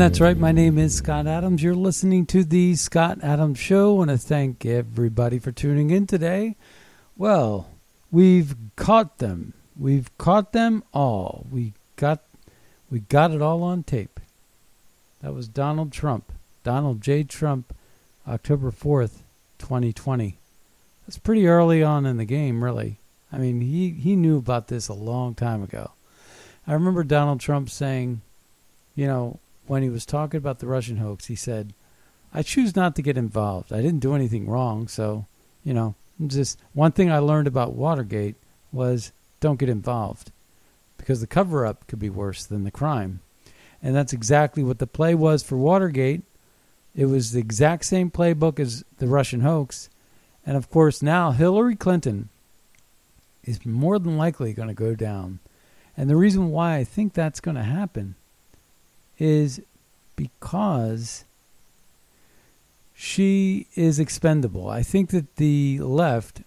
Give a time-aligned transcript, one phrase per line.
[0.00, 0.38] That's right.
[0.38, 1.62] My name is Scott Adams.
[1.62, 3.96] You're listening to the Scott Adams Show.
[3.96, 6.56] I want to thank everybody for tuning in today.
[7.18, 7.68] Well,
[8.10, 9.52] we've caught them.
[9.78, 11.44] We've caught them all.
[11.52, 12.20] We got
[12.90, 14.18] we got it all on tape.
[15.20, 16.32] That was Donald Trump.
[16.64, 17.22] Donald J.
[17.22, 17.76] Trump,
[18.26, 19.18] October 4th,
[19.58, 20.38] 2020.
[21.06, 22.96] That's pretty early on in the game, really.
[23.30, 25.90] I mean, he, he knew about this a long time ago.
[26.66, 28.22] I remember Donald Trump saying,
[28.96, 29.38] you know,
[29.70, 31.74] when he was talking about the Russian hoax, he said,
[32.34, 33.72] I choose not to get involved.
[33.72, 34.88] I didn't do anything wrong.
[34.88, 35.26] So,
[35.62, 35.94] you know,
[36.26, 38.34] just one thing I learned about Watergate
[38.72, 40.32] was don't get involved
[40.96, 43.20] because the cover up could be worse than the crime.
[43.80, 46.22] And that's exactly what the play was for Watergate.
[46.96, 49.88] It was the exact same playbook as the Russian hoax.
[50.44, 52.28] And of course, now Hillary Clinton
[53.44, 55.38] is more than likely going to go down.
[55.96, 58.16] And the reason why I think that's going to happen
[59.20, 59.60] is
[60.16, 61.24] because
[62.94, 64.68] she is expendable.
[64.68, 66.42] I think that the left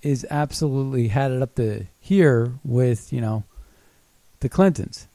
[0.00, 3.44] is absolutely had it up to here with, you know,
[4.40, 5.08] the Clintons.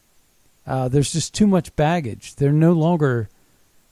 [0.65, 2.35] Uh, there's just too much baggage.
[2.35, 3.29] They're no longer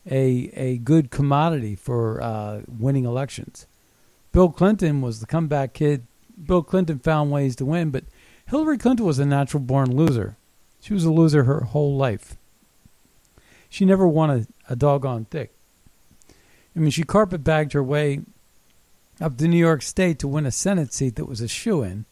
[0.10, 3.66] a a good commodity for uh, winning elections.
[4.32, 6.06] Bill Clinton was the comeback kid.
[6.46, 8.04] Bill Clinton found ways to win, but
[8.46, 10.38] Hillary Clinton was a natural born loser.
[10.82, 12.36] She was a loser her whole life.
[13.76, 15.54] She never won a, doggone thick.
[16.30, 18.22] I mean, she carpet bagged her way
[19.20, 22.06] up to New York State to win a Senate seat that was a shoe in.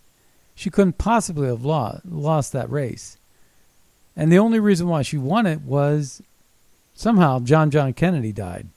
[0.55, 3.17] She couldn't possibly have lost, lost that race.
[4.13, 6.21] And the only reason why she won it was
[6.93, 8.67] somehow John John Kennedy died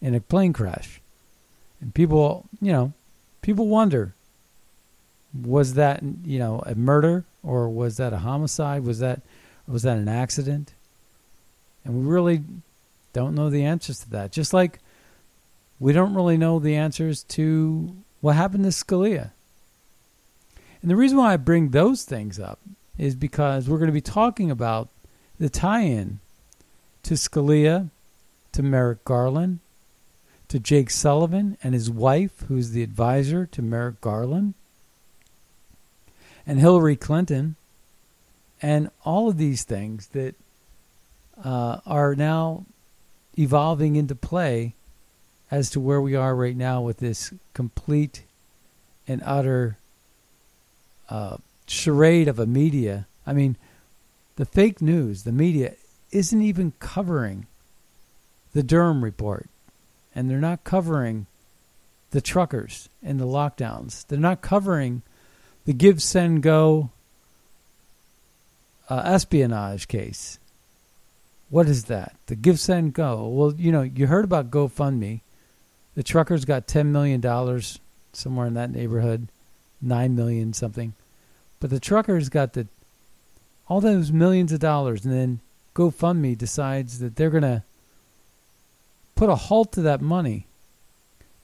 [0.00, 1.00] in a plane crash.
[1.80, 2.92] And people, you know,
[3.40, 4.16] people wonder
[5.32, 8.82] was that, you know, a murder or was that a homicide?
[8.82, 9.22] Was that
[9.68, 10.74] was that an accident?
[11.84, 12.42] And we really
[13.12, 14.32] don't know the answers to that.
[14.32, 14.78] Just like
[15.80, 19.32] we don't really know the answers to what happened to Scalia.
[20.80, 22.60] And the reason why I bring those things up
[22.98, 24.88] is because we're going to be talking about
[25.38, 26.20] the tie in
[27.02, 27.90] to Scalia,
[28.52, 29.58] to Merrick Garland,
[30.48, 34.54] to Jake Sullivan and his wife, who's the advisor to Merrick Garland,
[36.46, 37.56] and Hillary Clinton,
[38.60, 40.34] and all of these things that
[41.42, 42.64] uh, are now
[43.38, 44.74] evolving into play
[45.50, 48.22] as to where we are right now with this complete
[49.06, 49.76] and utter
[51.08, 53.06] uh, charade of a media.
[53.26, 53.56] I mean,
[54.36, 55.74] the fake news, the media,
[56.10, 57.46] isn't even covering
[58.52, 59.48] the Durham report,
[60.14, 61.26] and they're not covering
[62.10, 64.06] the truckers and the lockdowns.
[64.06, 65.02] They're not covering
[65.64, 66.90] the GiveSendGo
[68.88, 70.38] uh, espionage case.
[71.52, 72.16] What is that?
[72.28, 73.30] The GiveSendGo.
[73.30, 75.20] Well, you know, you heard about GoFundMe.
[75.94, 77.20] The truckers got $10 million,
[78.14, 79.28] somewhere in that neighborhood,
[79.82, 80.94] 9 million something.
[81.60, 82.68] But the truckers got the
[83.68, 85.40] all those millions of dollars, and then
[85.74, 87.62] GoFundMe decides that they're going to
[89.14, 90.46] put a halt to that money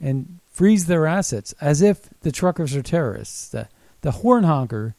[0.00, 3.50] and freeze their assets as if the truckers are terrorists.
[3.50, 3.69] The,
[4.00, 4.94] the horn honker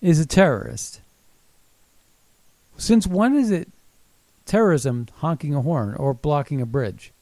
[0.00, 1.00] is a terrorist.
[2.76, 3.68] Since when is it
[4.48, 7.12] terrorism honking a horn or blocking a bridge.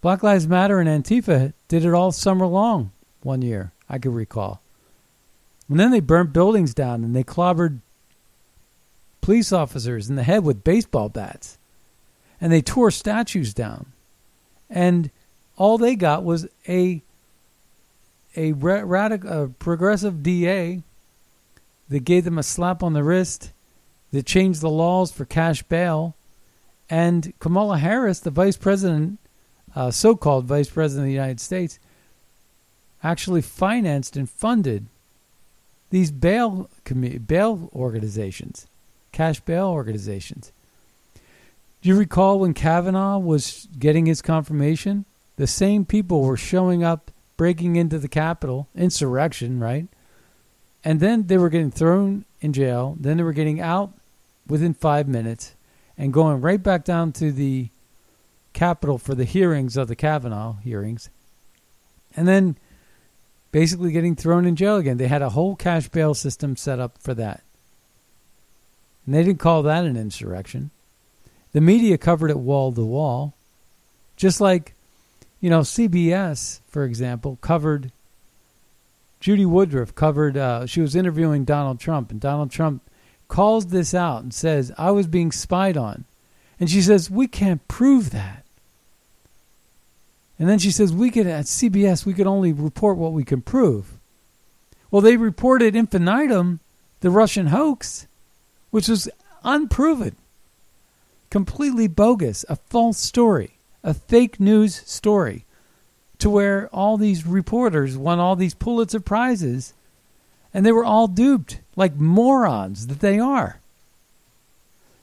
[0.00, 4.60] Black Lives Matter and Antifa did it all summer long one year, I could recall.
[5.68, 7.80] And then they burnt buildings down and they clobbered
[9.20, 11.58] police officers in the head with baseball bats.
[12.40, 13.92] And they tore statues down.
[14.68, 15.10] And
[15.56, 17.02] all they got was a
[18.36, 20.82] a a progressive DA
[21.88, 23.52] that gave them a slap on the wrist,
[24.14, 26.14] that changed the laws for cash bail,
[26.88, 29.18] and Kamala Harris, the vice president,
[29.74, 31.80] uh, so-called vice president of the United States,
[33.02, 34.86] actually financed and funded
[35.90, 36.70] these bail
[37.26, 38.68] bail organizations,
[39.10, 40.52] cash bail organizations.
[41.82, 45.06] Do you recall when Kavanaugh was getting his confirmation?
[45.36, 49.88] The same people were showing up, breaking into the Capitol, insurrection, right?
[50.84, 52.96] And then they were getting thrown in jail.
[53.00, 53.92] Then they were getting out
[54.46, 55.54] within five minutes
[55.96, 57.68] and going right back down to the
[58.52, 61.10] Capitol for the hearings of the Kavanaugh hearings.
[62.16, 62.56] And then
[63.50, 64.96] basically getting thrown in jail again.
[64.96, 67.42] They had a whole cash bail system set up for that.
[69.06, 70.70] And they didn't call that an insurrection.
[71.52, 73.34] The media covered it wall to wall.
[74.16, 74.74] Just like,
[75.40, 77.92] you know, CBS, for example, covered
[79.20, 82.82] Judy Woodruff covered uh, she was interviewing Donald Trump and Donald Trump
[83.28, 86.04] calls this out and says, I was being spied on.
[86.60, 88.44] And she says, We can't prove that.
[90.38, 93.40] And then she says, we could, at CBS, we could only report what we can
[93.40, 93.98] prove.
[94.90, 96.60] Well, they reported infinitum,
[97.00, 98.06] the Russian hoax,
[98.70, 99.08] which was
[99.44, 100.16] unproven,
[101.30, 105.44] completely bogus, a false story, a fake news story,
[106.18, 109.74] to where all these reporters won all these Pulitzer Prizes,
[110.54, 113.60] and they were all duped, like morons that they are.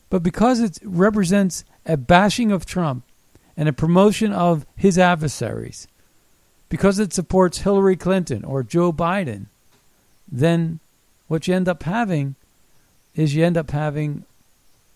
[0.09, 3.03] But because it represents a bashing of Trump,
[3.57, 5.87] and a promotion of his adversaries,
[6.69, 9.45] because it supports Hillary Clinton or Joe Biden,
[10.31, 10.79] then
[11.27, 12.35] what you end up having
[13.13, 14.25] is you end up having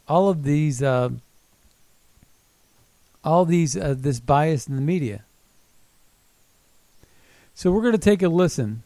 [0.08, 1.10] all of these, uh,
[3.24, 5.24] all these, uh, this bias in the media.
[7.54, 8.84] So we're going to take a listen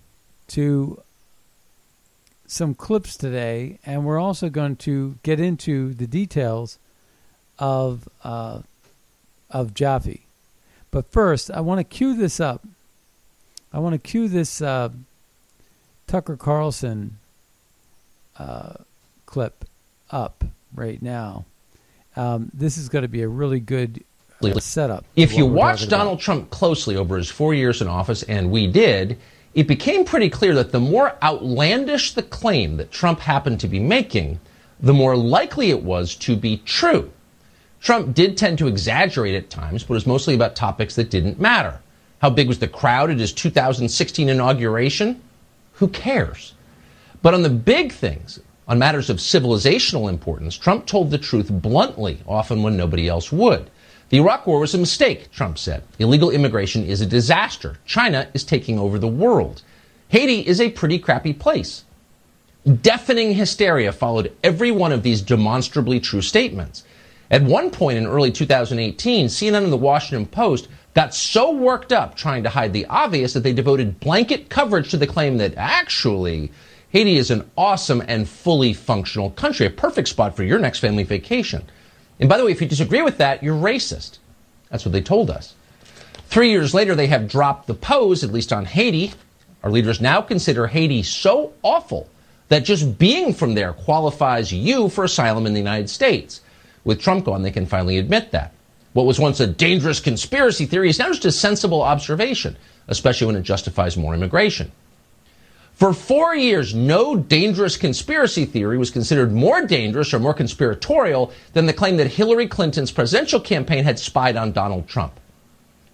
[0.48, 1.02] to
[2.50, 6.80] some clips today, and we're also going to get into the details
[7.60, 8.62] of uh,
[9.52, 10.22] of Joffe.
[10.92, 12.66] But first, I want to cue this up.
[13.72, 14.90] I want to cue this uh,
[16.08, 17.20] Tucker Carlson
[18.40, 18.74] uh,
[19.28, 19.66] clip
[20.10, 20.44] up
[20.74, 21.46] right now.
[22.16, 24.04] Um, this is going to be a really good
[24.44, 25.06] uh, setup.
[25.16, 26.22] If you watch Donald about.
[26.22, 29.20] Trump closely over his four years in office, and we did,
[29.54, 33.80] it became pretty clear that the more outlandish the claim that Trump happened to be
[33.80, 34.40] making,
[34.80, 37.12] the more likely it was to be true.
[37.82, 41.40] Trump did tend to exaggerate at times, but it was mostly about topics that didn't
[41.40, 41.80] matter.
[42.22, 45.22] How big was the crowd at his 2016 inauguration?
[45.74, 46.54] Who cares?
[47.22, 52.20] But on the big things, on matters of civilizational importance, Trump told the truth bluntly,
[52.28, 53.70] often when nobody else would.
[54.10, 55.84] The Iraq War was a mistake, Trump said.
[56.00, 57.78] Illegal immigration is a disaster.
[57.86, 59.62] China is taking over the world.
[60.08, 61.84] Haiti is a pretty crappy place.
[62.82, 66.84] Deafening hysteria followed every one of these demonstrably true statements.
[67.30, 72.16] At one point in early 2018, CNN and the Washington Post got so worked up
[72.16, 76.52] trying to hide the obvious that they devoted blanket coverage to the claim that actually
[76.90, 81.04] Haiti is an awesome and fully functional country, a perfect spot for your next family
[81.04, 81.64] vacation.
[82.20, 84.18] And by the way, if you disagree with that, you're racist.
[84.70, 85.56] That's what they told us.
[86.28, 89.14] Three years later, they have dropped the pose, at least on Haiti.
[89.64, 92.10] Our leaders now consider Haiti so awful
[92.50, 96.42] that just being from there qualifies you for asylum in the United States.
[96.84, 98.54] With Trump gone, they can finally admit that.
[98.94, 102.58] What was once a dangerous conspiracy theory is now just a sensible observation,
[102.88, 104.72] especially when it justifies more immigration.
[105.80, 111.68] For four years, no dangerous conspiracy theory was considered more dangerous or more conspiratorial than
[111.68, 115.18] the claim that Hillary Clinton's presidential campaign had spied on Donald Trump.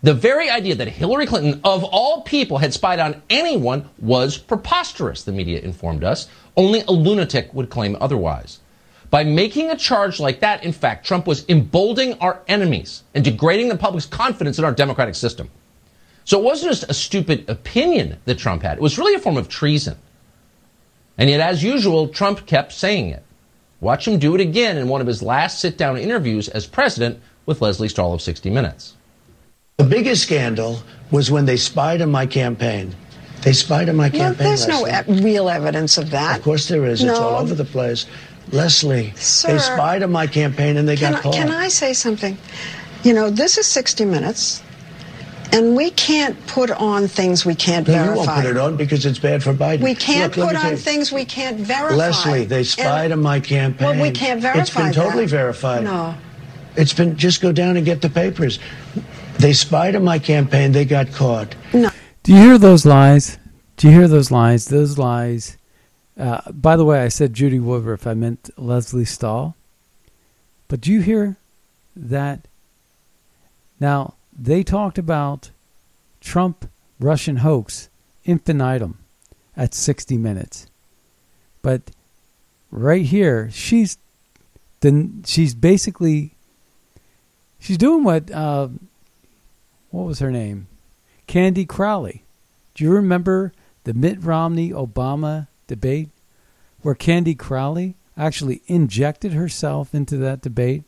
[0.02, 5.22] The very idea that Hillary Clinton, of all people, had spied on anyone was preposterous,
[5.22, 6.30] the media informed us.
[6.58, 8.62] Only a lunatic would claim otherwise.
[9.12, 13.70] By making a charge like that, in fact, Trump was emboldening our enemies and degrading
[13.70, 15.52] the public's confidence in our democratic system.
[16.26, 19.38] So it wasn't just a stupid opinion that Trump had, it was really a form
[19.38, 19.98] of treason.
[21.18, 23.24] And yet, as usual, Trump kept saying it.
[23.80, 27.22] Watch him do it again in one of his last sit down interviews as president
[27.46, 28.96] with Lesley Stahl of 60 Minutes.
[29.78, 30.80] The biggest scandal
[31.12, 32.96] was when they spied on my campaign.
[33.42, 34.48] They spied on my campaign.
[34.48, 36.38] there's no e- real evidence of that.
[36.40, 37.04] Of course there is.
[37.04, 37.12] No.
[37.12, 38.08] It's all over the place.
[38.52, 41.34] Lesley, Sir, they spied on my campaign and they got I, caught.
[41.34, 42.38] can I say something?
[43.04, 44.64] You know, this is 60 Minutes,
[45.56, 48.26] and we can't put on things we can't no, you verify.
[48.34, 49.82] won't put it on because it's bad for Biden.
[49.82, 50.78] We can't Look, put on you.
[50.78, 51.96] things we can't verify.
[51.96, 53.88] Lesley, they spied And- on my campaign.
[53.98, 55.32] Well, we can't verify It's been totally that.
[55.32, 55.84] verified.
[55.84, 56.16] No.
[56.76, 58.60] It's been just go down and get the papers.
[59.40, 60.72] They spied on my campaign.
[60.74, 61.56] They got caught.
[61.74, 61.90] No.
[62.24, 63.38] Do you hear those lies?
[63.78, 64.66] Do you hear those lies?
[64.66, 65.58] Those lies.
[66.18, 68.08] Uh, by the way, I said Judy Woodruff.
[68.08, 69.56] I meant Lesley Stahl.
[70.68, 71.36] But do you hear
[71.96, 72.48] that?
[73.80, 75.52] Now they talked about
[76.22, 77.90] Trump Russian hoax
[78.24, 79.00] infinitum
[79.56, 80.68] at 60 Minutes,
[81.62, 81.92] but
[82.72, 83.98] right here she's
[84.82, 86.36] the she's basically
[87.60, 88.68] she's doing what uh,
[89.92, 90.68] what was her name?
[91.28, 92.24] Candy Crowley.
[92.74, 93.54] Do you remember
[93.86, 96.10] the Mitt Romney Obama debate
[96.82, 100.84] where Candy Crowley actually injected herself into that debate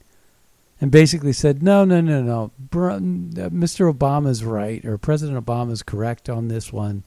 [0.79, 3.91] and basically said, no, no, no, no, Br- uh, Mr.
[3.91, 7.03] Obama's right or President Obama's correct on this one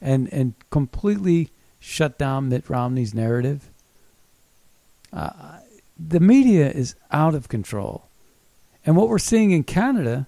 [0.00, 3.70] and, and completely shut down Mitt Romney's narrative?
[5.12, 5.60] Uh,
[5.98, 8.06] the media is out of control.
[8.84, 10.26] And what we're seeing in Canada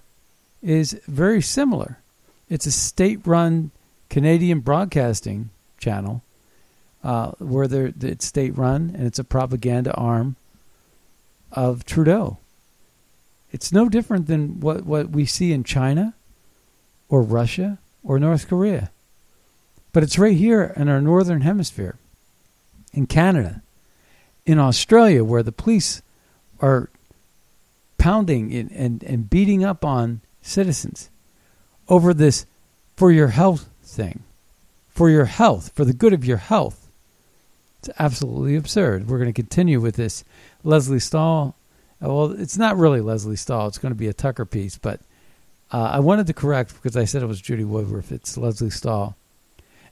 [0.61, 1.99] is very similar.
[2.49, 3.71] It's a state run
[4.09, 6.23] Canadian broadcasting channel
[7.03, 10.35] uh, where they're, it's state run and it's a propaganda arm
[11.51, 12.37] of Trudeau.
[13.51, 16.13] It's no different than what, what we see in China
[17.07, 18.91] or Russia or North Korea.
[19.91, 21.97] But it's right here in our northern hemisphere,
[22.93, 23.61] in Canada,
[24.45, 26.01] in Australia, where the police
[26.61, 26.89] are
[27.97, 31.09] pounding and, and, and beating up on citizens
[31.87, 32.45] over this
[32.95, 34.23] for your health thing.
[34.89, 36.89] For your health, for the good of your health.
[37.79, 39.07] It's absolutely absurd.
[39.07, 40.25] We're going to continue with this
[40.63, 41.55] Lesley Stahl.
[42.01, 43.67] Well, it's not really Lesley Stahl.
[43.67, 45.01] It's going to be a Tucker piece, but
[45.71, 48.11] uh, I wanted to correct because I said it was Judy Woodruff.
[48.11, 49.15] It's Lesley Stahl.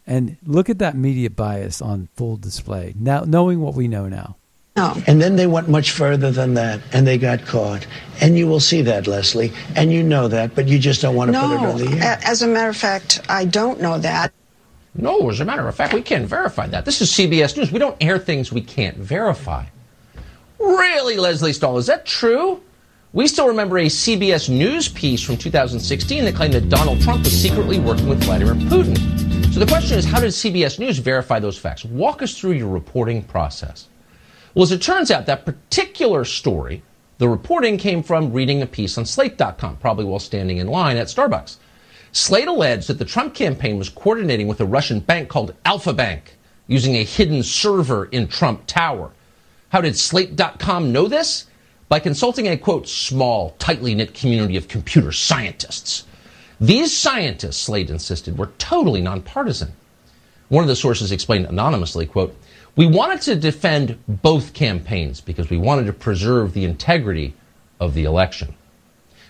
[0.06, 2.94] And look at that media bias on full display.
[2.98, 4.38] Now, knowing what we know now.
[4.78, 4.96] No.
[5.08, 7.86] And then they went much further than that, and they got caught.
[8.22, 9.52] And you will see that, Lesley.
[9.76, 12.20] And you know that, but you just don't want to put it on the air.
[12.24, 14.32] A- As a matter of fact, I don't know that.
[14.96, 16.86] No, as a matter of fact, we can't verify that.
[16.86, 17.72] This is CBS News.
[17.72, 19.66] We don't air things we can't verify.
[20.60, 22.62] Really, Lesley Stahl, is that true?
[23.14, 27.34] We still remember a CBS News piece from 2016 that claimed that Donald Trump was
[27.34, 28.98] secretly working with Vladimir Putin.
[29.54, 31.86] So the question is, how did CBS News verify those facts?
[31.86, 33.88] Walk us through your reporting process.
[34.54, 36.84] Well, as it turns out, that particular story,
[37.18, 41.08] the reporting came from reading a piece on Slate.com, probably while standing in line at
[41.08, 41.58] Starbucks.
[42.12, 46.38] Slate alleged that the Trump campaign was coordinating with a Russian bank called Alfa Bank,
[46.68, 49.12] using a hidden server in Trump Tower.
[49.70, 51.46] How did Slate.com know this?
[51.90, 56.06] By consulting a quote, small, tightly knit community of computer scientists.
[56.60, 59.74] These scientists, Slate insisted, were totally nonpartisan.
[60.50, 62.36] One of the sources explained anonymously, quote,
[62.76, 67.34] we wanted to defend both campaigns because we wanted to preserve the integrity
[67.80, 68.54] of the election.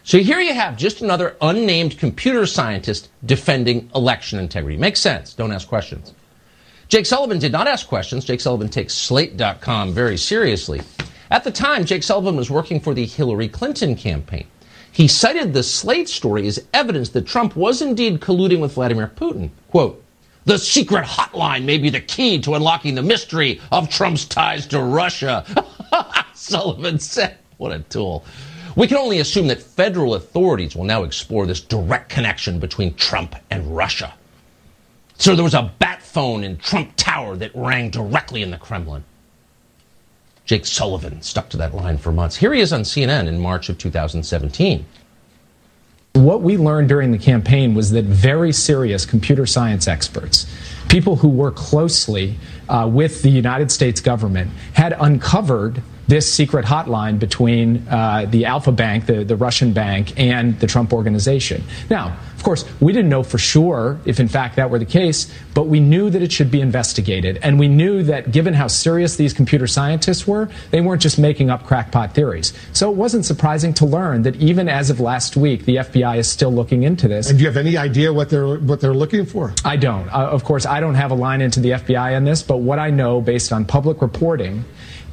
[0.04, 4.78] So here you have just another unnamed computer scientist defending election integrity.
[4.78, 5.34] Makes sense.
[5.34, 6.14] Don't ask questions.
[6.90, 8.24] Jake Sullivan did not ask questions.
[8.24, 10.82] Jake Sullivan takes Slate.com very seriously.
[11.30, 14.48] At the time, Jake Sullivan was working for the Hillary Clinton campaign.
[14.94, 19.50] He cited the Slate story as evidence that Trump was indeed colluding with Vladimir Putin.
[19.70, 20.02] Quote,
[20.46, 24.82] the secret hotline may be the key to unlocking the mystery of Trump's ties to
[24.82, 25.46] Russia.
[26.34, 28.24] Sullivan said, what a tool.
[28.78, 33.36] We can only assume that federal authorities will now explore this direct connection between Trump
[33.52, 34.14] and Russia.
[35.18, 39.04] So there was a bat phone in Trump Tower that rang directly in the Kremlin.
[40.46, 42.36] Jake Sullivan stuck to that line for months.
[42.36, 44.84] Here he is on CNN in March of 2017.
[46.14, 50.48] What we learned during the campaign was that very serious computer science experts,
[50.90, 57.20] people who work closely uh, with the United States government, had uncovered this secret hotline
[57.20, 61.64] between uh, the Alfa Bank, the, the Russian bank, and the Trump organization.
[61.90, 65.30] Now, of course, we didn't know for sure if in fact that were the case,
[65.56, 67.40] but we knew that it should be investigated.
[67.42, 71.50] And we knew that given how serious these computer scientists were, they weren't just making
[71.50, 72.54] up crackpot theories.
[72.74, 76.30] So it wasn't surprising to learn that even as of last week, the FBI is
[76.30, 77.30] still looking into this.
[77.30, 79.54] And do you have any idea what they're what they're looking for?
[79.66, 80.08] I don't.
[80.10, 82.78] Uh, of course, I don't have a line into the FBI on this, but what
[82.78, 84.64] I know based on public reporting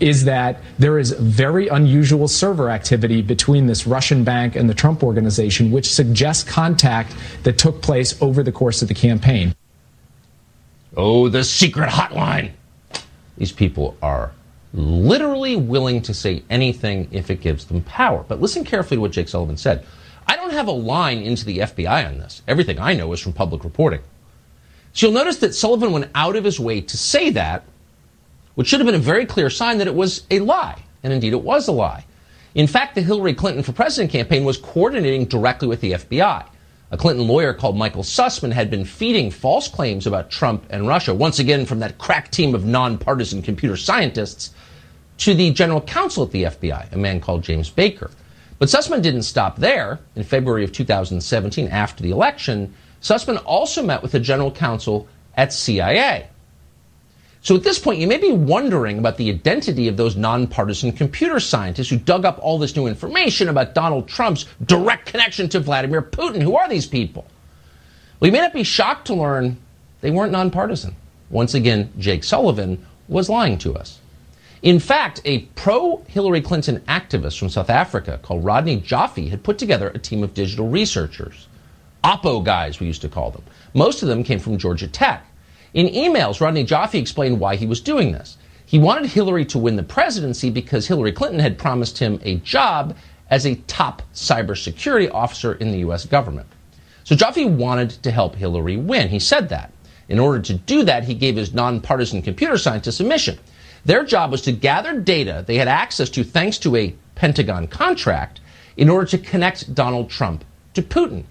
[0.00, 5.02] is that there is very unusual server activity between this Russian bank and the Trump
[5.02, 9.54] organization, which suggests contact that took place over the course of the campaign.
[10.96, 12.52] Oh, the secret hotline.
[13.36, 14.32] These people are
[14.72, 18.24] literally willing to say anything if it gives them power.
[18.26, 19.84] But listen carefully to what Jake Sullivan said.
[20.26, 22.42] I don't have a line into the FBI on this.
[22.48, 24.00] Everything I know is from public reporting.
[24.92, 27.64] So you'll notice that Sullivan went out of his way to say that,
[28.54, 30.82] which should have been a very clear sign that it was a lie.
[31.02, 32.04] And indeed, it was a lie.
[32.54, 36.46] In fact, the Hillary Clinton for president campaign was coordinating directly with the FBI.
[36.90, 41.12] A Clinton lawyer called Michael Sussmann had been feeding false claims about Trump and Russia,
[41.12, 44.50] once again from that crack team of nonpartisan computer scientists,
[45.18, 48.10] to the general counsel at the FBI, a man called James Baker.
[48.58, 49.98] But Sussmann didn't stop there.
[50.14, 55.52] In February of 2017, after the election, Sussmann also met with the general counsel at
[55.52, 56.28] CIA.
[57.44, 61.38] So at this point, you may be wondering about the identity of those nonpartisan computer
[61.38, 66.00] scientists who dug up all this new information about Donald Trump's direct connection to Vladimir
[66.00, 66.40] Putin.
[66.40, 67.26] Who are these people?
[68.18, 69.58] Well, you may not be shocked to learn
[70.00, 70.96] they weren't nonpartisan.
[71.28, 73.98] Once again, Jake Sullivan was lying to us.
[74.62, 79.58] In fact, a pro Hillary Clinton activist from South Africa called Rodney Joffe had put
[79.58, 81.46] together a team of digital researchers.
[82.02, 83.42] Oppo guys, we used to call them.
[83.74, 85.26] Most of them came from Georgia Tech.
[85.74, 88.36] In emails, Rodney Joffe explained why he was doing this.
[88.64, 92.96] He wanted Hillary to win the presidency because Hillary Clinton had promised him a job
[93.28, 96.06] as a top cybersecurity officer in the U.S.
[96.06, 96.46] government.
[97.02, 99.08] So Jaffe wanted to help Hillary win.
[99.08, 99.72] He said that.
[100.08, 103.38] In order to do that, he gave his nonpartisan computer scientists a mission.
[103.84, 108.40] Their job was to gather data they had access to thanks to a Pentagon contract
[108.76, 111.24] in order to connect Donald Trump to Putin.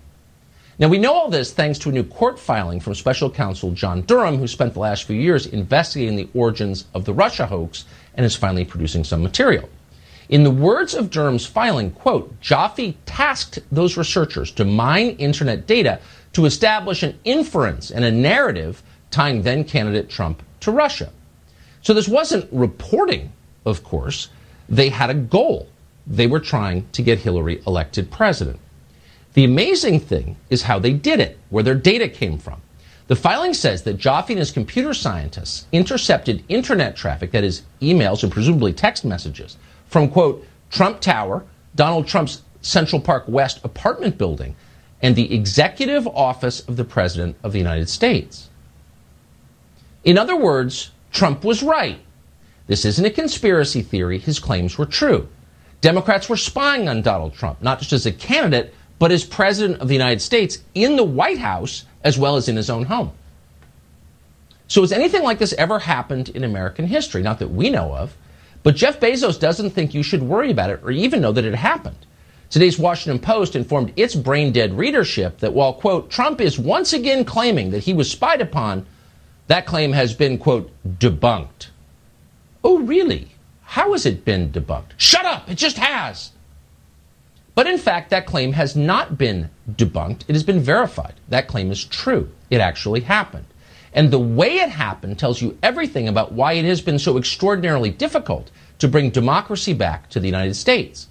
[0.79, 4.01] Now, we know all this thanks to a new court filing from special counsel John
[4.01, 8.25] Durham, who spent the last few years investigating the origins of the Russia hoax and
[8.25, 9.69] is finally producing some material.
[10.29, 15.99] In the words of Durham's filing, quote, Joffe tasked those researchers to mine internet data
[16.33, 21.11] to establish an inference and a narrative tying then candidate Trump to Russia.
[21.83, 23.31] So this wasn't reporting,
[23.63, 24.29] of course.
[24.69, 25.67] They had a goal.
[26.07, 28.59] They were trying to get Hillary elected president.
[29.33, 32.61] The amazing thing is how they did it, where their data came from.
[33.07, 38.23] The filing says that Joffe and his computer scientists intercepted internet traffic, that is, emails
[38.23, 41.43] and presumably text messages, from, quote, Trump Tower,
[41.75, 44.55] Donald Trump's Central Park West apartment building,
[45.01, 48.49] and the executive office of the President of the United States.
[50.03, 51.99] In other words, Trump was right.
[52.67, 54.17] This isn't a conspiracy theory.
[54.17, 55.27] His claims were true.
[55.81, 59.89] Democrats were spying on Donald Trump, not just as a candidate, but as president of
[59.89, 63.11] the United States in the White House as well as in his own home.
[64.69, 67.21] So, has anything like this ever happened in American history?
[67.21, 68.15] Not that we know of.
[68.63, 71.53] But Jeff Bezos doesn't think you should worry about it or even know that it
[71.53, 71.97] happened.
[72.49, 77.25] Today's Washington Post informed its brain dead readership that while, quote, Trump is once again
[77.25, 78.85] claiming that he was spied upon,
[79.47, 81.67] that claim has been, quote, debunked.
[82.63, 83.31] Oh, really?
[83.63, 84.91] How has it been debunked?
[84.95, 85.51] Shut up!
[85.51, 86.31] It just has!
[87.55, 90.23] But in fact, that claim has not been debunked.
[90.27, 91.13] It has been verified.
[91.29, 92.29] That claim is true.
[92.49, 93.45] It actually happened.
[93.93, 97.91] And the way it happened tells you everything about why it has been so extraordinarily
[97.91, 101.07] difficult to bring democracy back to the United States.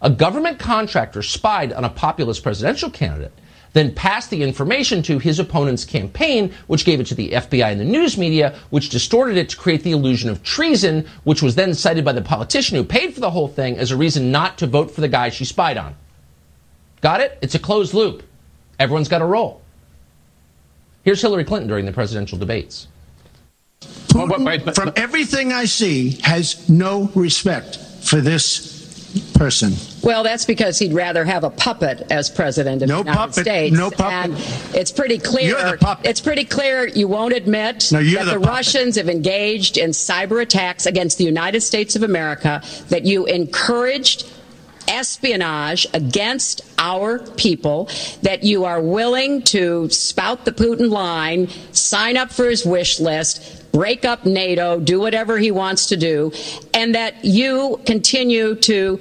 [0.00, 3.32] A government contractor spied on a populist presidential candidate
[3.76, 7.80] then passed the information to his opponent's campaign, which gave it to the FBI and
[7.80, 11.74] the news media, which distorted it to create the illusion of treason, which was then
[11.74, 14.66] cited by the politician who paid for the whole thing as a reason not to
[14.66, 15.94] vote for the guy she spied on.
[17.02, 17.38] Got it?
[17.42, 18.22] It's a closed loop.
[18.78, 19.60] Everyone's got a role.
[21.04, 22.88] Here's Hillary Clinton during the presidential debates.
[23.80, 28.75] Putin, from everything I see, has no respect for this
[29.34, 29.72] person.
[30.02, 33.44] Well, that's because he'd rather have a puppet as president of no the United puppet,
[33.44, 33.76] States.
[33.76, 34.30] No puppet.
[34.30, 35.58] And it's pretty clear.
[35.58, 36.06] You're the puppet.
[36.06, 40.42] It's pretty clear you won't admit no, that the, the Russians have engaged in cyber
[40.42, 44.30] attacks against the United States of America, that you encouraged
[44.88, 47.88] espionage against our people,
[48.22, 53.55] that you are willing to spout the Putin line, sign up for his wish list,
[53.76, 56.32] break up NATO, do whatever he wants to do,
[56.72, 58.98] and that you continue to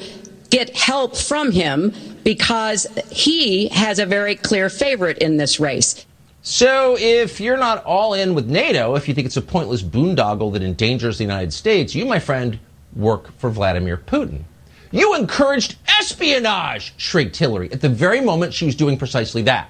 [0.49, 1.93] get help from him
[2.25, 6.05] because he has a very clear favorite in this race.
[6.41, 10.51] So, if you're not all in with NATO, if you think it's a pointless boondoggle
[10.51, 12.59] that endangers the United States, you, my friend,
[12.97, 14.43] work for Vladimir Putin.
[14.91, 19.69] You encouraged espionage, shrieked Hillary at the very moment she was doing precisely that.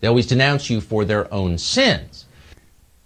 [0.00, 2.19] They always denounce you for their own sins.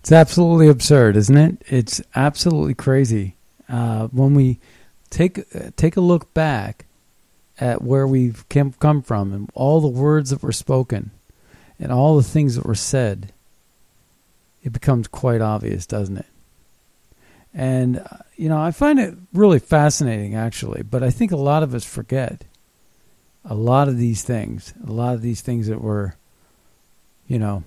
[0.04, 1.62] It's absolutely absurd, isn't it?
[1.66, 3.36] It's absolutely crazy.
[3.70, 4.60] Uh, when we
[5.08, 5.40] take
[5.76, 6.84] take a look back
[7.58, 11.10] at where we've come from and all the words that were spoken
[11.78, 13.32] and all the things that were said,
[14.62, 16.26] it becomes quite obvious, doesn't it?
[17.54, 21.62] And, uh, you know, I find it really fascinating, actually, but I think a lot
[21.62, 22.44] of us forget
[23.42, 26.14] a lot of these things, a lot of these things that were,
[27.26, 27.64] you know,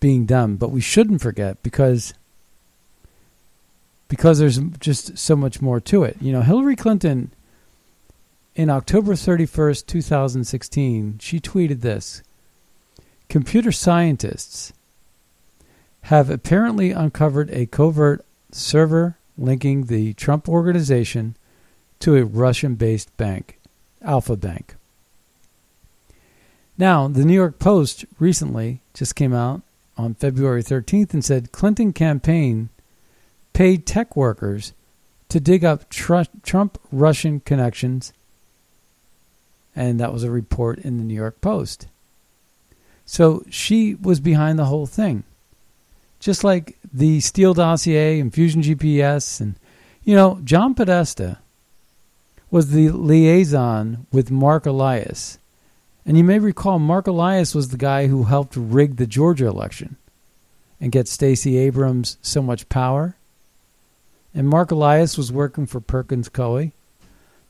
[0.00, 0.56] being done.
[0.56, 2.14] But we shouldn't forget because
[4.08, 6.16] because there's just so much more to it.
[6.20, 7.32] You know, Hillary Clinton
[8.54, 12.22] in October 31st, 2016, she tweeted this
[13.28, 14.72] Computer scientists
[16.02, 21.36] have apparently uncovered a covert server linking the Trump organization
[21.98, 23.58] to a Russian based bank,
[24.02, 24.76] Alfa Bank.
[26.78, 29.62] Now, the New York Post recently just came out
[29.96, 32.68] on February 13th and said Clinton campaign
[33.52, 34.72] paid tech workers
[35.28, 38.12] to dig up tr- Trump Russian connections
[39.74, 41.86] and that was a report in the New York Post.
[43.04, 45.24] So she was behind the whole thing.
[46.18, 49.54] Just like the Steele dossier and Fusion GPS and
[50.02, 51.38] you know, John Podesta
[52.50, 55.38] was the liaison with Mark Elias.
[56.06, 59.96] And you may recall Mark Elias was the guy who helped rig the Georgia election
[60.80, 63.16] and get Stacey Abrams so much power.
[64.32, 66.70] And Mark Elias was working for Perkins Coie.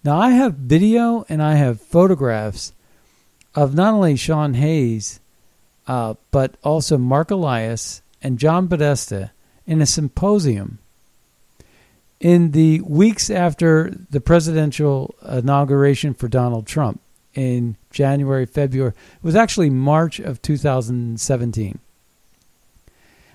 [0.03, 2.73] Now, I have video and I have photographs
[3.55, 5.21] of not only Sean Hayes,
[5.87, 9.33] uh, but also Mark Elias and John Podesta
[9.67, 10.79] in a symposium
[12.21, 17.01] in the weeks after the presidential inauguration for Donald Trump
[17.37, 18.93] in January, February.
[18.93, 21.79] It was actually March of 2017.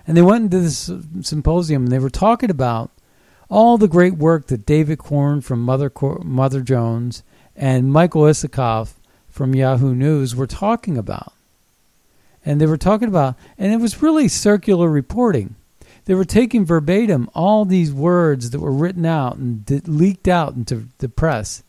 [0.06, 2.90] And they went into this symposium and they were talking about
[3.48, 5.90] all the great work that David Corn from Mother
[6.22, 7.22] Mother Jones
[7.56, 8.94] and Michael Isikoff
[9.30, 11.32] from Yahoo News were talking about.
[12.44, 15.54] And they were talking about, and it was really circular reporting.
[16.06, 20.88] They were taking verbatim all these words that were written out and leaked out into
[20.98, 21.62] the press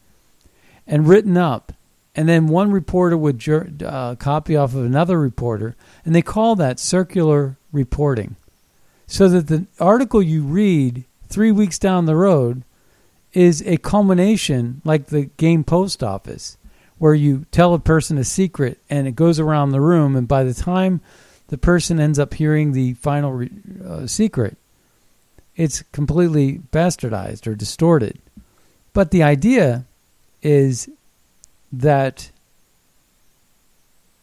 [0.88, 1.74] and written up.
[2.15, 6.80] And then one reporter would uh, copy off of another reporter, and they call that
[6.80, 8.36] circular reporting.
[9.08, 12.63] So that the article you read three weeks down the road
[13.34, 16.58] is a culmination like the game post office
[16.99, 20.43] where you tell a person a secret and it goes around the room and by
[20.43, 21.02] the time
[21.47, 23.49] the person ends up hearing the final re-
[23.86, 24.56] uh, secret
[25.56, 28.19] it's completely bastardized or distorted
[28.93, 29.86] but the idea
[30.43, 30.88] is
[31.73, 32.31] that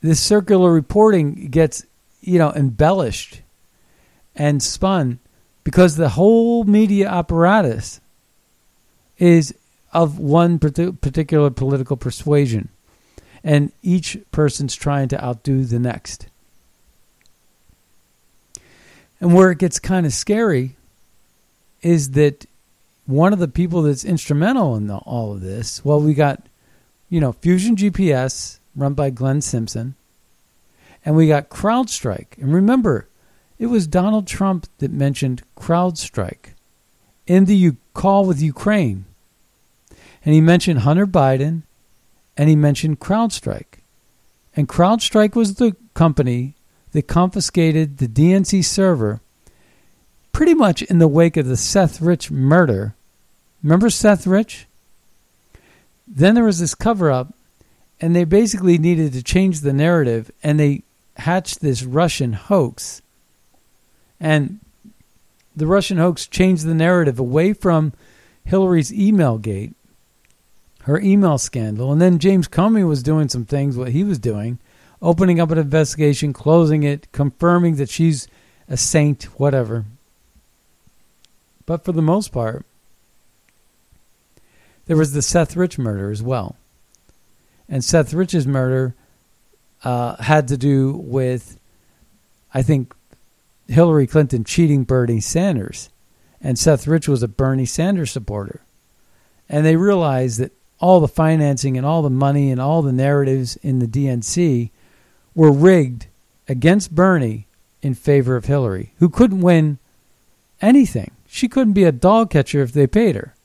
[0.01, 1.85] this circular reporting gets
[2.21, 3.43] you know embellished
[4.35, 5.19] and spun
[5.65, 8.01] because the whole media apparatus
[9.19, 9.55] is
[9.93, 12.69] of one particular political persuasion,
[13.43, 16.29] and each person's trying to outdo the next.
[19.21, 20.77] And where it gets kind of scary
[21.83, 22.47] is that
[23.07, 26.41] one of the people that's instrumental in the, all of this, well, we got,
[27.11, 29.97] you know, Fusion GPS run by Glenn Simpson,
[31.05, 32.39] and we got CrowdStrike.
[32.39, 33.09] And remember,
[33.59, 36.55] it was Donald Trump that mentioned CrowdStrike
[37.27, 39.05] in the U- call with Ukraine.
[40.25, 41.63] And he mentioned Hunter Biden
[42.37, 43.81] and he mentioned CrowdStrike.
[44.57, 46.55] And CrowdStrike was the company
[46.93, 49.21] that confiscated the DNC server
[50.33, 52.95] pretty much in the wake of the Seth Rich murder.
[53.63, 54.67] Remember Seth Rich?
[56.13, 57.33] Then there was this cover up,
[58.01, 60.83] and they basically needed to change the narrative, and they
[61.17, 63.01] hatched this Russian hoax
[64.21, 64.61] and
[65.57, 67.93] the Russian hoax changed the narrative away from
[68.45, 69.75] Hillary's email gate,
[70.83, 74.59] her email scandal, and then James Comey was doing some things what he was doing,
[75.01, 78.29] opening up an investigation, closing it, confirming that she's
[78.69, 79.87] a saint, whatever.
[81.67, 82.65] But for the most part,
[84.91, 86.57] there was the Seth Rich murder as well.
[87.69, 88.97] And Seth Rich's murder
[89.85, 91.61] uh, had to do with,
[92.53, 92.93] I think,
[93.69, 95.91] Hillary Clinton cheating Bernie Sanders.
[96.41, 98.63] And Seth Rich was a Bernie Sanders supporter.
[99.49, 100.51] And they realized that
[100.81, 104.71] all the financing and all the money and all the narratives in the DNC
[105.37, 106.09] were rigged
[106.49, 107.47] against Bernie
[107.81, 109.79] in favor of Hillary, who couldn't win
[110.61, 111.13] anything.
[111.29, 113.37] She couldn't be a dog catcher if they paid her.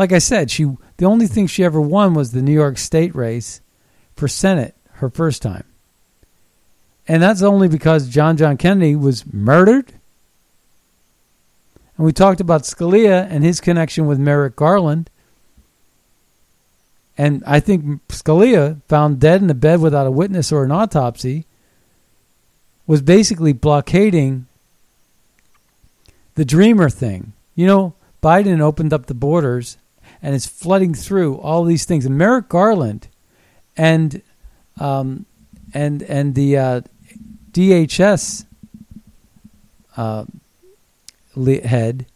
[0.00, 0.64] Like I said, she
[0.96, 3.60] the only thing she ever won was the New York State race
[4.16, 5.64] for Senate her first time.
[7.06, 9.92] And that's only because John John Kennedy was murdered.
[11.98, 15.10] And we talked about Scalia and his connection with Merrick Garland.
[17.18, 21.44] And I think Scalia, found dead in a bed without a witness or an autopsy,
[22.86, 24.46] was basically blockading
[26.36, 27.34] the The dreamer thing.
[27.54, 29.76] You know, Biden opened up the borders
[30.22, 32.06] and it's flooding through all these things.
[32.06, 33.08] And Merrick Garland
[33.76, 34.22] and
[34.78, 35.26] um,
[35.72, 36.80] and and the uh,
[37.52, 38.44] DHS
[39.96, 40.24] uh,
[41.64, 42.06] head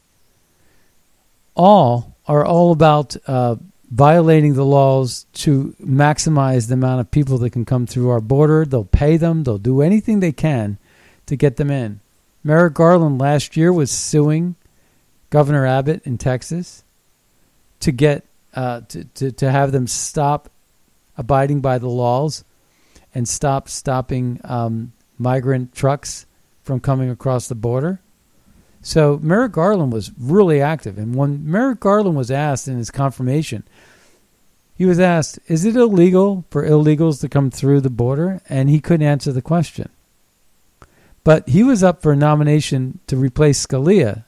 [1.55, 3.57] all are all about uh,
[3.91, 8.65] violating the laws to maximize the amount of people that can come through our border.
[8.65, 9.45] They'll pay them.
[9.45, 10.79] They'll do anything they can
[11.27, 12.01] to get them in.
[12.43, 14.57] Merrick Garland last year was suing
[15.31, 16.84] Governor Abbott in Texas
[17.85, 20.49] to get uh, to, to to have them stop
[21.19, 22.43] abiding by the laws
[23.15, 26.25] and stop stopping um, migrant trucks
[26.63, 28.01] from coming across the border.
[28.81, 30.97] So Merrick Garland was really active.
[30.97, 33.65] And when Merrick Garland was asked in his confirmation,
[34.75, 38.41] he was asked, Is it illegal for illegals to come through the border?
[38.49, 39.91] And he couldn't answer the question.
[41.23, 44.25] But he was up for a nomination to replace Scalia,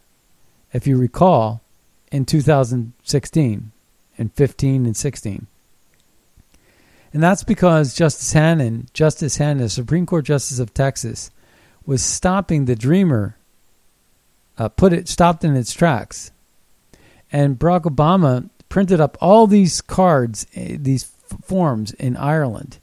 [0.73, 1.62] if you recall,
[2.11, 3.73] in 2016
[4.19, 5.47] and 15 and 16.
[7.12, 11.31] And that's because Justice Hanen, Justice Hanen, Supreme Court Justice of Texas,
[11.87, 13.37] was stopping the Dreamer,
[14.59, 16.33] uh, put it stopped in its tracks,
[17.33, 22.79] and Barack Obama printed up all these cards, eh, these forms in Ireland,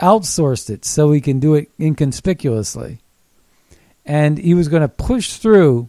[0.00, 2.98] outsourced it so he can do it inconspicuously,
[4.04, 5.88] and he was going to push through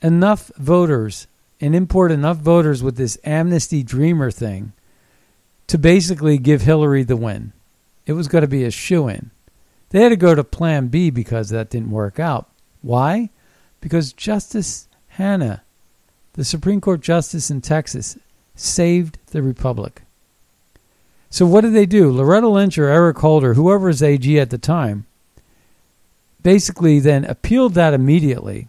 [0.00, 1.26] enough voters
[1.60, 4.72] and import enough voters with this amnesty dreamer thing
[5.66, 7.52] to basically give Hillary the win.
[8.06, 9.30] It was going to be a shoe in.
[9.90, 12.48] They had to go to plan B because that didn't work out.
[12.82, 13.30] Why?
[13.80, 15.60] Because Justice Hanen,
[16.32, 18.18] the Supreme Court justice in Texas,
[18.54, 20.02] saved the Republic.
[21.28, 22.10] So what did they do?
[22.10, 25.06] Loretta Lynch or Eric Holder, whoever was AG at the time,
[26.42, 28.68] basically then appealed that immediately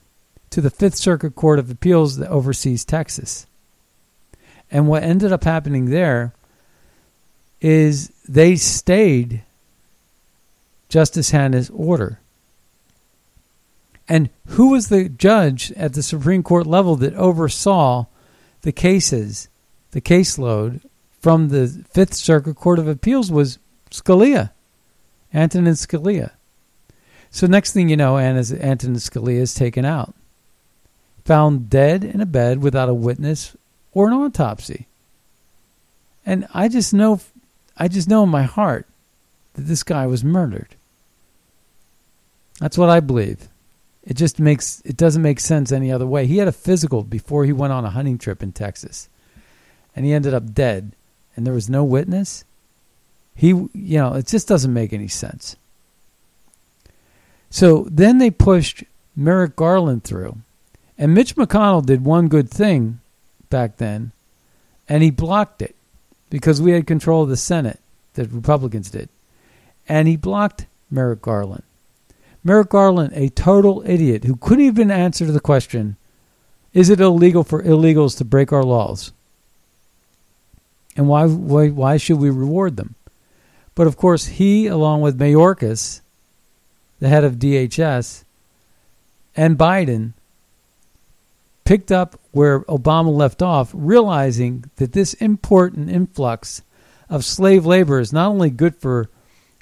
[0.52, 3.48] to the Fifth Circuit Court of Appeals that oversees Texas.
[4.70, 6.34] And what ended up happening there
[7.60, 9.44] is they stayed
[10.90, 12.20] Justice Hanen's order.
[14.08, 18.08] And who was the judge at the Supreme Court level that oversaw
[18.62, 19.48] the cases,
[19.92, 20.82] the caseload
[21.22, 23.60] from the Fifth Circuit Court of Appeals was
[23.90, 24.52] Scalia,
[25.34, 26.32] Antonin Scalia.
[27.30, 30.14] So next thing you know, Antonin Scalia is taken out,
[31.26, 33.56] found dead in a bed without a witness
[33.94, 34.88] or an autopsy.
[36.26, 37.20] And I just know
[37.78, 38.88] I just know in my heart
[39.54, 40.76] that this guy was murdered.
[42.60, 43.48] That's what I believe.
[44.04, 46.28] It just makes it doesn't make sense any other way.
[46.28, 49.10] He had a physical before he went on a hunting trip in Texas.
[49.96, 50.94] And he ended up dead
[51.36, 52.44] and there was no witness.
[53.36, 55.56] He you know, it just doesn't make any sense.
[57.50, 58.84] So then they pushed
[59.16, 60.38] Merrick Garland through.
[61.02, 63.00] And Mitch McConnell did one good thing
[63.50, 64.12] back then,
[64.88, 65.76] and he blocked it
[66.30, 67.80] because we had control of the Senate,
[68.14, 69.10] the Republicans did.
[69.90, 71.64] And he blocked Merrick Garland.
[72.44, 75.98] Merrick Garland, a total idiot who couldn't even answer the question
[76.72, 79.12] is it illegal for illegals to break our laws?
[80.96, 82.94] And why, why, why should we reward them?
[83.74, 86.02] But of course, he, along with Mayorkas,
[87.00, 88.24] the head of DHS,
[89.36, 90.14] and Biden,
[91.72, 96.64] picked up where Obama left off, realizing that this important influx
[97.10, 99.10] of slave labor is not only good for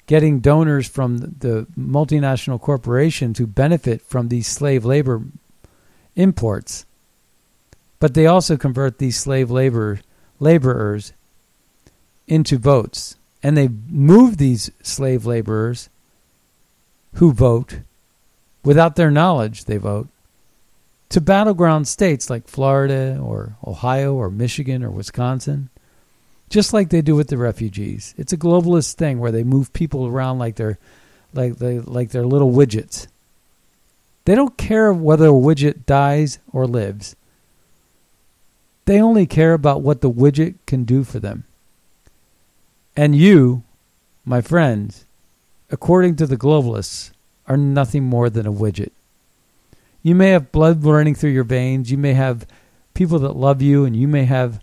[0.06, 5.22] getting donors from the multinational corporations who benefit from these slave labor
[6.16, 6.84] imports,
[8.00, 10.00] but they also convert these slave labor
[10.40, 11.12] laborers
[12.26, 13.18] into votes.
[13.40, 15.88] And they move these slave laborers
[17.14, 17.82] who vote
[18.64, 20.08] without their knowledge, they vote
[21.10, 25.68] to battleground states like Florida or Ohio or Michigan or Wisconsin,
[26.48, 28.14] just like they do with the refugees.
[28.16, 30.78] It's a globalist thing where they move people around like they're
[31.34, 33.08] like they like they're little widgets.
[34.24, 37.16] They don't care whether a widget dies or lives.
[38.84, 41.44] They only care about what the widget can do for them.
[42.96, 43.62] And you,
[44.24, 45.06] my friends,
[45.70, 47.12] according to the globalists,
[47.46, 48.90] are nothing more than a widget.
[50.02, 51.90] You may have blood running through your veins.
[51.90, 52.46] You may have
[52.94, 54.62] people that love you, and you may have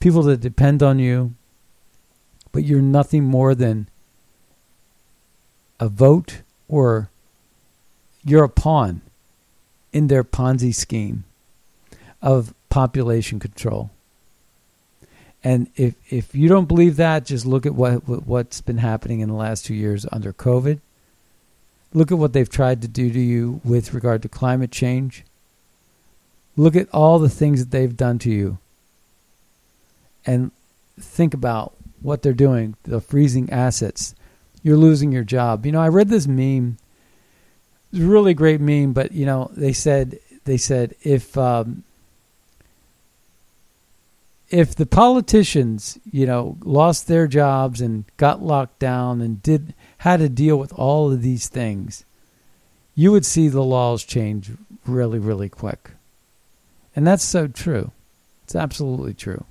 [0.00, 1.34] people that depend on you.
[2.52, 3.88] But you're nothing more than
[5.78, 7.10] a vote or
[8.24, 9.02] you're a pawn
[9.92, 11.24] in their Ponzi scheme
[12.20, 13.90] of population control.
[15.44, 19.28] And if if you don't believe that, just look at what what's been happening in
[19.28, 20.80] the last two years under COVID
[21.92, 25.24] Look at what they've tried to do to you with regard to climate change.
[26.56, 28.58] Look at all the things that they've done to you
[30.26, 30.50] and
[30.98, 31.72] think about
[32.02, 34.14] what they're doing, the freezing assets.
[34.62, 35.64] You're losing your job.
[35.64, 36.76] You know, I read this meme.
[37.92, 41.84] It's a really great meme, but you know, they said they said if um,
[44.50, 50.18] if the politicians, you know, lost their jobs and got locked down and did had
[50.20, 52.04] to deal with all of these things,
[52.94, 54.52] you would see the laws change
[54.86, 55.90] really, really quick.
[56.96, 57.92] And that's so true.
[58.44, 59.44] It's absolutely true.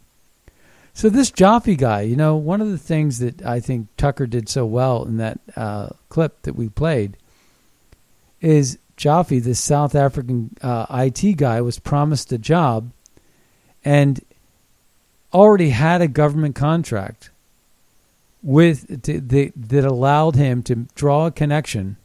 [0.93, 4.49] So this Joffe guy, you know, one of the things that I think Tucker did
[4.49, 7.17] so well in that uh, clip that we played
[8.41, 12.89] is Joffe, this South African uh, IT guy, was promised a job,
[13.85, 14.19] and
[15.31, 17.29] already had a government contract
[18.43, 21.97] with that, that allowed him to draw a connection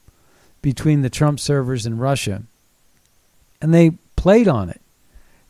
[0.60, 2.42] between the Trump servers and Russia.
[3.60, 4.80] And they played on it.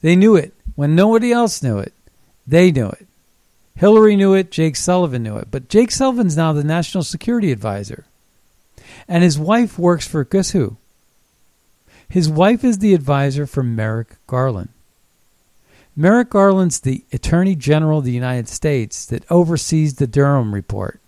[0.01, 1.93] They knew it when nobody else knew it.
[2.47, 3.07] They knew it.
[3.75, 5.49] Hillary knew it, Jake Sullivan knew it.
[5.51, 8.05] But Jake Sullivan's now the national security advisor.
[9.09, 10.77] And his wife works for guess who?
[12.09, 14.69] His wife is the advisor for Merrick Garland.
[15.95, 21.01] Merrick Garland's the Attorney General of the United States that oversees the Durham report.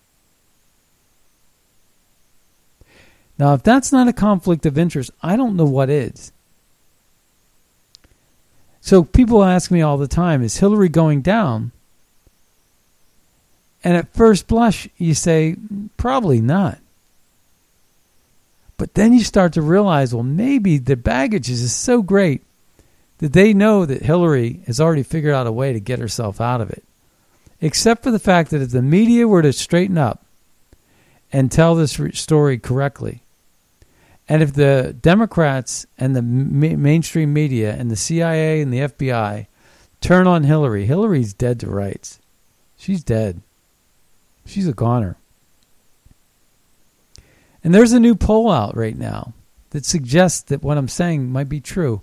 [3.38, 6.33] Now, if that's not a conflict of interest, I don't know what is.
[8.81, 11.73] So people ask me all the time is Hillary going down?
[13.83, 15.57] And at first blush, you say,
[15.97, 16.79] probably not.
[18.77, 22.42] But then you start to realize, well, maybe the baggage is so great
[23.25, 26.61] that they know that Hillary has already figured out a way to get herself out
[26.61, 26.85] of it.
[27.59, 30.27] Except for the fact that if the media were to straighten up
[31.33, 33.23] and tell this story correctly,
[34.29, 39.47] and if the Democrats and the mainstream media and the CIA and the FBI
[40.03, 42.21] turn on Hillary, Hillary's dead to rights.
[42.77, 43.41] She's dead.
[44.45, 45.17] She's a goner.
[47.65, 49.33] And there's a new poll out right now
[49.71, 52.03] that suggests that what I'm saying might be true.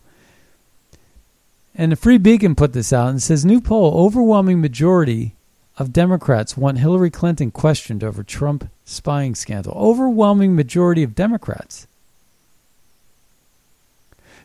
[1.75, 5.35] And the Free Beacon put this out and says new poll overwhelming majority
[5.77, 9.73] of Democrats want Hillary Clinton questioned over Trump spying scandal.
[9.73, 11.87] Overwhelming majority of Democrats.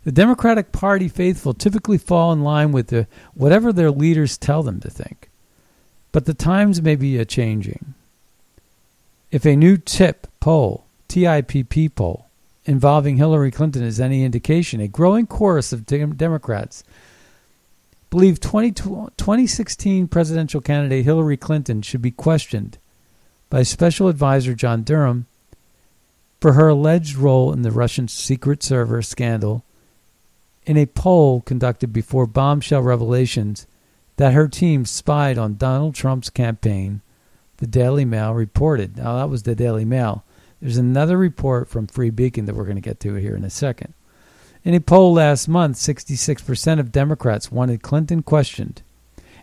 [0.05, 4.79] The Democratic Party faithful typically fall in line with the, whatever their leaders tell them
[4.81, 5.29] to think.
[6.13, 7.95] But the times may be a changing.
[9.33, 12.27] If a new TIP poll, TIPP poll,
[12.65, 16.85] involving Hillary Clinton is any indication, a growing chorus of Democrats
[18.17, 22.79] believe 20, 2016 presidential candidate Hillary Clinton should be questioned
[23.51, 25.27] by Special Advisor John Durham
[26.41, 29.67] for her alleged role in the Russian secret server scandal
[30.65, 33.67] in a poll conducted before bombshell revelations
[34.17, 37.03] that her team spied on Donald Trump's campaign,
[37.59, 38.97] the Daily Mail reported.
[38.97, 40.25] Now, that was the Daily Mail.
[40.63, 43.51] There's another report from Free Beacon that we're going to get to here in a
[43.51, 43.93] second.
[44.67, 48.83] In a poll last month, 66% of Democrats wanted Clinton questioned,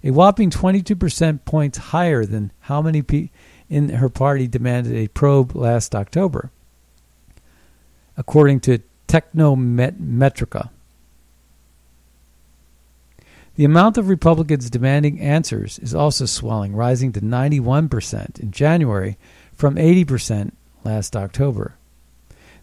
[0.04, 3.30] a whopping 22% points higher than how many pe-
[3.70, 6.52] in her party demanded a probe last October,
[8.18, 10.72] according to Technometrica.
[13.56, 19.18] The amount of Republicans demanding answers is also swelling, rising to 91% in January
[19.54, 20.52] from 80%
[20.84, 21.76] last October.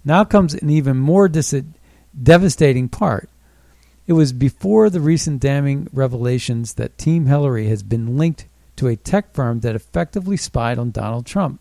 [0.05, 1.55] Now comes an even more dis-
[2.21, 3.29] devastating part.
[4.07, 8.47] It was before the recent damning revelations that Team Hillary has been linked
[8.77, 11.61] to a tech firm that effectively spied on Donald Trump.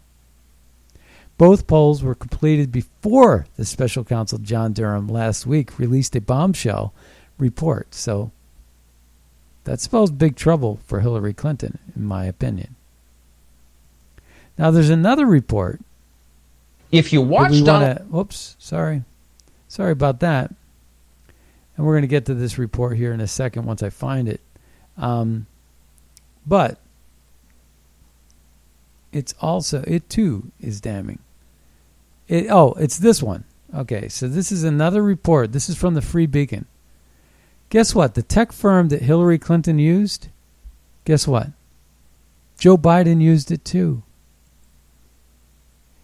[1.37, 6.93] Both polls were completed before the special counsel John Durham last week released a bombshell
[7.37, 7.93] report.
[7.93, 8.31] So
[9.63, 12.75] that spells big trouble for Hillary Clinton, in my opinion.
[14.57, 15.79] Now, there's another report.
[16.91, 17.67] If you watch Donald.
[17.67, 19.03] Wanna, whoops, sorry.
[19.69, 20.53] Sorry about that.
[21.77, 24.27] And we're going to get to this report here in a second once I find
[24.27, 24.41] it.
[24.97, 25.45] Um,
[26.45, 26.79] but
[29.13, 31.19] it's also, it too is damning.
[32.27, 33.45] It, oh, it's this one.
[33.73, 35.53] Okay, so this is another report.
[35.53, 36.65] This is from the Free Beacon.
[37.69, 38.15] Guess what?
[38.15, 40.29] The tech firm that Hillary Clinton used,
[41.05, 41.49] guess what?
[42.57, 44.01] Joe Biden used it too.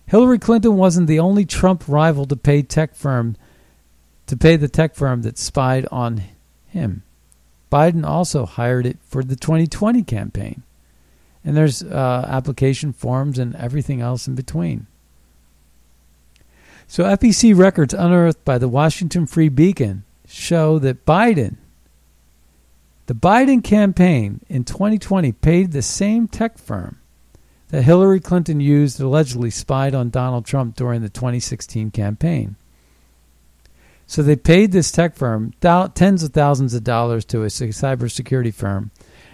[0.06, 3.36] Hillary Clinton wasn't the only Trump rival to pay tech firm
[4.28, 6.24] to pay the tech firm that spied on
[6.68, 7.04] him.
[7.72, 10.64] Biden also hired it for the 2020 campaign.
[11.44, 14.88] And there's uh, application forms and everything else in between.
[16.88, 21.58] So FEC records unearthed by the Washington Free Beacon show that Biden
[23.08, 27.00] The Biden campaign in 2020 paid the same tech firm
[27.70, 32.56] that Hillary Clinton used allegedly spied on Donald Trump during the 2016 campaign.
[34.08, 38.92] So they paid this tech firm tens of thousands of dollars to a cybersecurity firm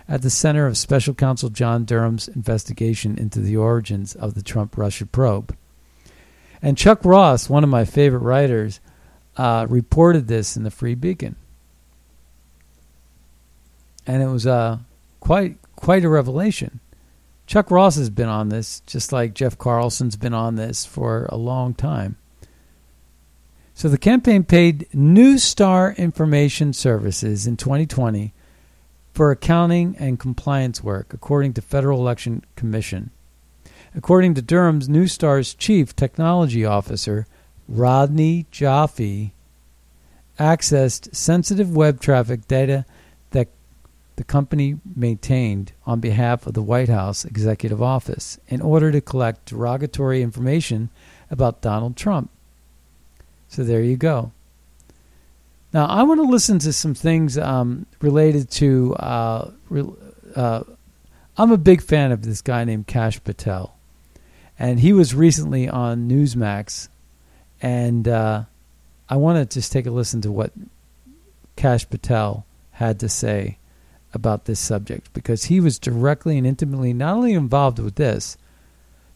[0.08, 4.78] at the center of special counsel John Durham's investigation into the origins of the Trump
[4.78, 5.56] Russia probe.
[6.62, 8.80] And Chuck Ross, one of my favorite writers,
[9.38, 11.36] uh, reported this in the Free Beacon.
[14.06, 14.80] And it was uh,
[15.20, 16.80] quite quite a revelation.
[17.48, 21.38] Chuck Ross has been on this, just like Jeff Carlson's been on this for a
[21.38, 22.18] long time.
[23.74, 28.34] So the campaign paid Neustar Information Services in 2020
[29.14, 33.12] for accounting and compliance work, according to Federal Election Commission.
[33.94, 37.28] According to Durham's Neustar's chief technology officer,
[37.68, 39.32] Rodney Joffe,
[40.40, 42.86] accessed sensitive web traffic data
[43.32, 43.50] that
[44.16, 49.46] the company maintained on behalf of the White House Executive Office in order to collect
[49.46, 50.90] derogatory information
[51.30, 52.31] about Donald Trump.
[53.52, 54.32] So there you go.
[55.74, 58.96] Now I want to listen to some things um, related to.
[58.96, 59.52] Uh,
[60.34, 60.64] uh,
[61.38, 63.76] I'm a big fan of this guy named Kash Patel,
[64.58, 66.88] and he was recently on Newsmax,
[67.62, 68.44] and uh,
[69.10, 70.54] I want to just take a listen to what
[71.58, 73.58] Kash Patel had to say
[74.14, 78.38] about this subject because he was directly and intimately not only involved with this,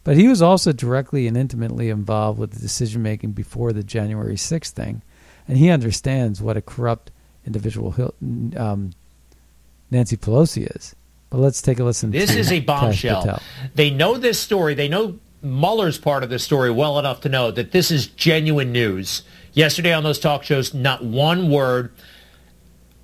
[0.05, 4.35] but he was also directly and intimately involved with the decision making before the January
[4.35, 5.01] 6th thing.
[5.47, 7.11] And he understands what a corrupt
[7.45, 8.13] individual
[8.55, 8.91] um,
[9.89, 10.95] Nancy Pelosi is.
[11.31, 12.11] But let's take a listen.
[12.11, 13.41] This is a bombshell.
[13.73, 14.75] They know this story.
[14.75, 18.71] They know Mueller's part of this story well enough to know that this is genuine
[18.71, 19.23] news.
[19.53, 21.91] Yesterday on those talk shows, not one word.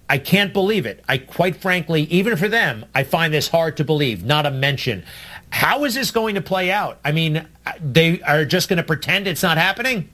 [0.08, 1.04] I can't believe it.
[1.08, 4.24] I quite frankly, even for them, I find this hard to believe.
[4.24, 5.04] Not a mention.
[5.52, 7.00] How is this going to play out?
[7.04, 7.46] I mean,
[7.82, 10.10] they are just going to pretend it's not happening?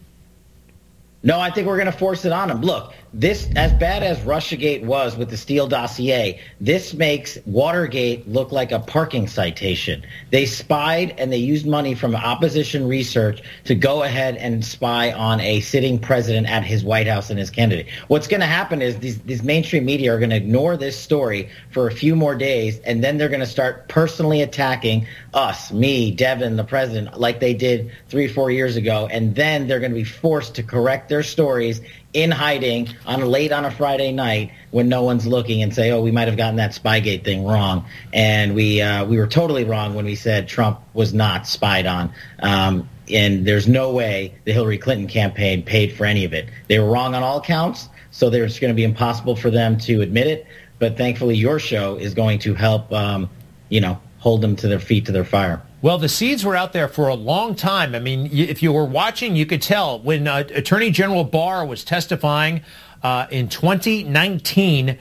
[1.23, 2.61] No, I think we're going to force it on them.
[2.61, 8.51] Look, this, as bad as Russiagate was with the Steele dossier, this makes Watergate look
[8.51, 10.05] like a parking citation.
[10.29, 15.39] They spied and they used money from opposition research to go ahead and spy on
[15.39, 17.87] a sitting president at his White House and his candidate.
[18.07, 21.49] What's going to happen is these, these mainstream media are going to ignore this story
[21.71, 26.11] for a few more days, and then they're going to start personally attacking us, me,
[26.11, 29.97] Devin, the president, like they did three, four years ago, and then they're going to
[29.97, 31.81] be forced to correct their stories
[32.13, 36.01] in hiding on late on a Friday night when no one's looking and say, "Oh,
[36.01, 39.93] we might have gotten that Spygate thing wrong," and we uh, we were totally wrong
[39.93, 42.11] when we said Trump was not spied on.
[42.39, 46.49] Um, and there's no way the Hillary Clinton campaign paid for any of it.
[46.67, 50.01] They were wrong on all counts, so there's going to be impossible for them to
[50.01, 50.47] admit it.
[50.79, 53.29] But thankfully, your show is going to help, um,
[53.69, 55.61] you know, hold them to their feet to their fire.
[55.81, 57.93] Well, the seeds were out there for a long time.
[57.93, 61.83] I mean, if you were watching, you could tell when uh, Attorney General Barr was
[61.83, 62.63] testifying
[63.03, 64.97] uh, in 2019,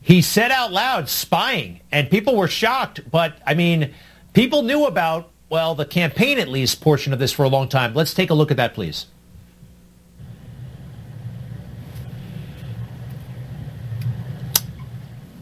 [0.00, 3.08] he said out loud spying, and people were shocked.
[3.10, 3.94] But I mean,
[4.32, 7.94] people knew about, well, the campaign at least portion of this for a long time.
[7.94, 9.06] Let's take a look at that, please.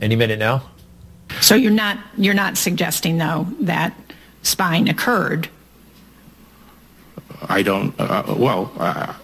[0.02, 0.70] Any minute now.
[1.40, 3.94] So you're not you're not suggesting though that
[4.46, 5.48] spying occurred?
[7.48, 7.94] I don't.
[7.98, 9.14] Uh, well, uh,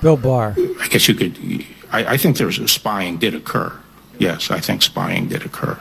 [0.00, 0.54] Bill Barr.
[0.80, 1.64] I guess you could.
[1.92, 3.78] I, I think there's a spying did occur.
[4.18, 5.78] Yes, I think spying did occur.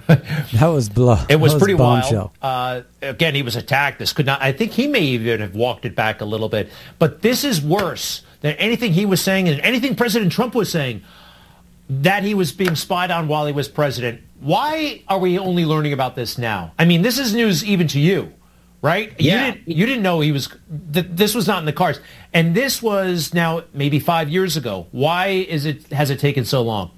[0.06, 1.26] that was bluff.
[1.28, 2.30] It was, was pretty wild.
[2.42, 3.98] Uh, again, he was attacked.
[3.98, 4.42] This could not.
[4.42, 6.70] I think he may even have walked it back a little bit.
[6.98, 11.02] But this is worse than anything he was saying and anything President Trump was saying.
[11.88, 14.22] That he was being spied on while he was president.
[14.44, 16.72] Why are we only learning about this now?
[16.78, 18.30] I mean, this is news even to you,
[18.82, 19.18] right?
[19.18, 19.46] Yeah.
[19.46, 20.48] You didn't, you didn't know he was.
[20.92, 21.98] Th- this was not in the cards,
[22.34, 24.86] and this was now maybe five years ago.
[24.92, 25.90] Why is it?
[25.92, 26.90] Has it taken so long?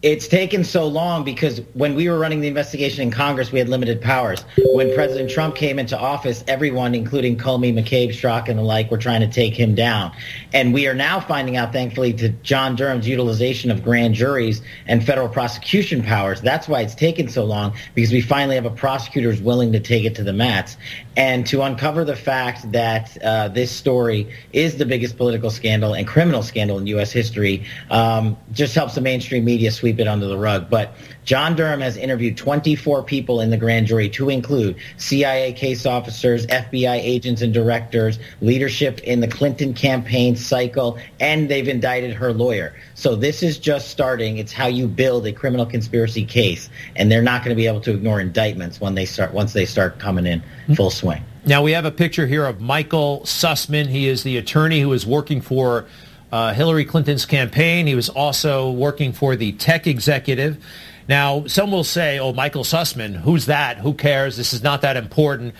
[0.00, 3.68] It's taken so long because when we were running the investigation in Congress, we had
[3.68, 4.44] limited powers.
[4.72, 8.98] When President Trump came into office, everyone, including Comey, McCabe, Strzok, and the like, were
[8.98, 10.12] trying to take him down.
[10.52, 15.04] And we are now finding out, thankfully, to John Durham's utilization of grand juries and
[15.04, 16.40] federal prosecution powers.
[16.40, 19.80] That's why it's taken so long because we finally have a prosecutor who's willing to
[19.80, 20.76] take it to the mats
[21.16, 26.06] and to uncover the fact that uh, this story is the biggest political scandal and
[26.06, 27.10] criminal scandal in U.S.
[27.10, 30.68] history um, just helps the mainstream media sweep sweep it under the rug.
[30.68, 30.92] But
[31.24, 36.46] John Durham has interviewed 24 people in the grand jury to include CIA case officers,
[36.48, 42.74] FBI agents and directors, leadership in the Clinton campaign cycle, and they've indicted her lawyer.
[42.94, 44.36] So this is just starting.
[44.36, 47.80] It's how you build a criminal conspiracy case, and they're not going to be able
[47.82, 50.42] to ignore indictments when they start once they start coming in
[50.76, 51.22] full swing.
[51.46, 53.86] Now we have a picture here of Michael Sussmann.
[53.86, 55.86] He is the attorney who is working for
[56.32, 57.86] uh, Hillary Clinton's campaign.
[57.86, 60.62] He was also working for the tech executive.
[61.08, 63.78] Now, some will say, oh, Michael Sussmann, who's that?
[63.78, 64.36] Who cares?
[64.36, 65.54] This is not that important.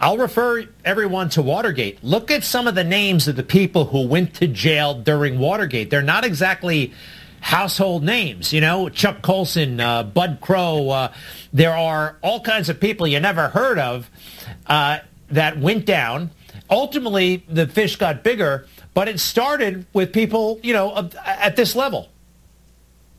[0.00, 2.02] I'll refer everyone to Watergate.
[2.04, 5.90] Look at some of the names of the people who went to jail during Watergate.
[5.90, 6.92] They're not exactly
[7.40, 10.90] household names, you know, Chuck Colson, uh, Bud Krogh.
[10.90, 11.12] Uh,
[11.52, 14.08] there are all kinds of people you never heard of
[14.66, 14.98] uh,
[15.30, 16.30] that went down.
[16.70, 18.66] Ultimately, the fish got bigger,
[18.98, 22.08] but it started with people, you know, at this level.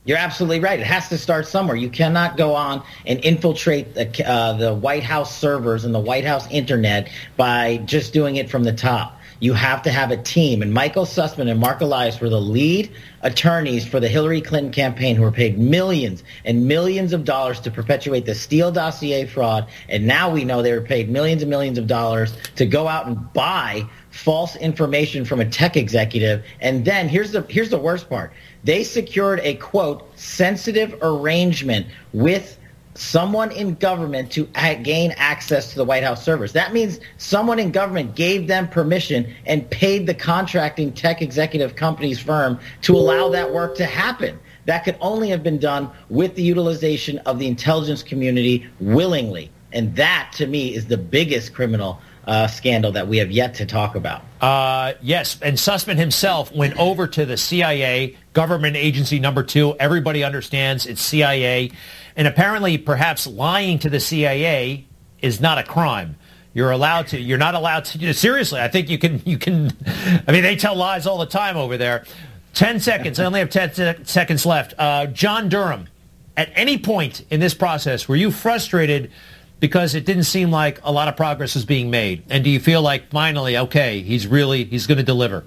[0.03, 0.77] You're absolutely right.
[0.77, 1.77] It has to start somewhere.
[1.77, 6.25] You cannot go on and infiltrate the, uh, the White House servers and the White
[6.25, 9.21] House internet by just doing it from the top.
[9.39, 10.61] You have to have a team.
[10.61, 15.15] And Michael Sussmann and Mark Elias were the lead attorneys for the Hillary Clinton campaign
[15.15, 19.69] who were paid millions and millions of dollars to perpetuate the Steele dossier fraud.
[19.87, 23.07] And now we know they were paid millions and millions of dollars to go out
[23.07, 26.43] and buy false information from a tech executive.
[26.61, 28.31] And then here's the here's the worst part.
[28.63, 32.57] They secured a quote sensitive arrangement with
[32.95, 34.45] someone in government to
[34.83, 36.51] gain access to the White House servers.
[36.51, 42.19] That means someone in government gave them permission and paid the contracting tech executive company's
[42.19, 44.37] firm to allow that work to happen.
[44.65, 49.49] That could only have been done with the utilization of the intelligence community willingly.
[49.71, 53.65] And that, to me, is the biggest criminal uh, scandal that we have yet to
[53.65, 54.23] talk about.
[54.41, 59.75] Uh, yes, and Sussmann himself went over to the CIA, government agency number two.
[59.79, 61.71] Everybody understands it's CIA.
[62.15, 64.85] And apparently, perhaps lying to the CIA
[65.21, 66.17] is not a crime.
[66.53, 67.19] You're allowed to.
[67.19, 68.13] You're not allowed to.
[68.13, 69.21] Seriously, I think you can.
[69.25, 69.71] You can.
[70.27, 72.05] I mean, they tell lies all the time over there.
[72.53, 73.19] Ten seconds.
[73.19, 74.73] I only have ten se- seconds left.
[74.77, 75.87] Uh, John Durham.
[76.35, 79.11] At any point in this process, were you frustrated
[79.59, 82.23] because it didn't seem like a lot of progress was being made?
[82.29, 85.43] And do you feel like finally, okay, he's really he's going to deliver?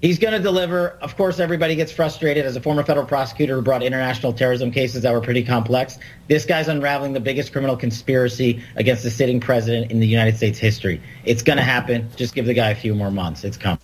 [0.00, 0.88] He's going to deliver.
[1.00, 2.44] Of course, everybody gets frustrated.
[2.44, 5.96] As a former federal prosecutor who brought international terrorism cases that were pretty complex,
[6.26, 10.58] this guy's unraveling the biggest criminal conspiracy against the sitting president in the United States
[10.58, 11.00] history.
[11.24, 12.10] It's going to happen.
[12.16, 13.44] Just give the guy a few more months.
[13.44, 13.78] It's coming.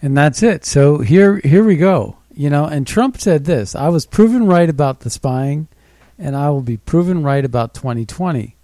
[0.00, 0.64] And that's it.
[0.64, 2.16] So here, here we go.
[2.34, 5.68] You know, and Trump said this: "I was proven right about the spying,
[6.18, 8.56] and I will be proven right about 2020."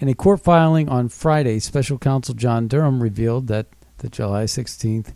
[0.00, 3.66] In a court filing on Friday, Special Counsel John Durham revealed that
[3.98, 5.12] the July 16th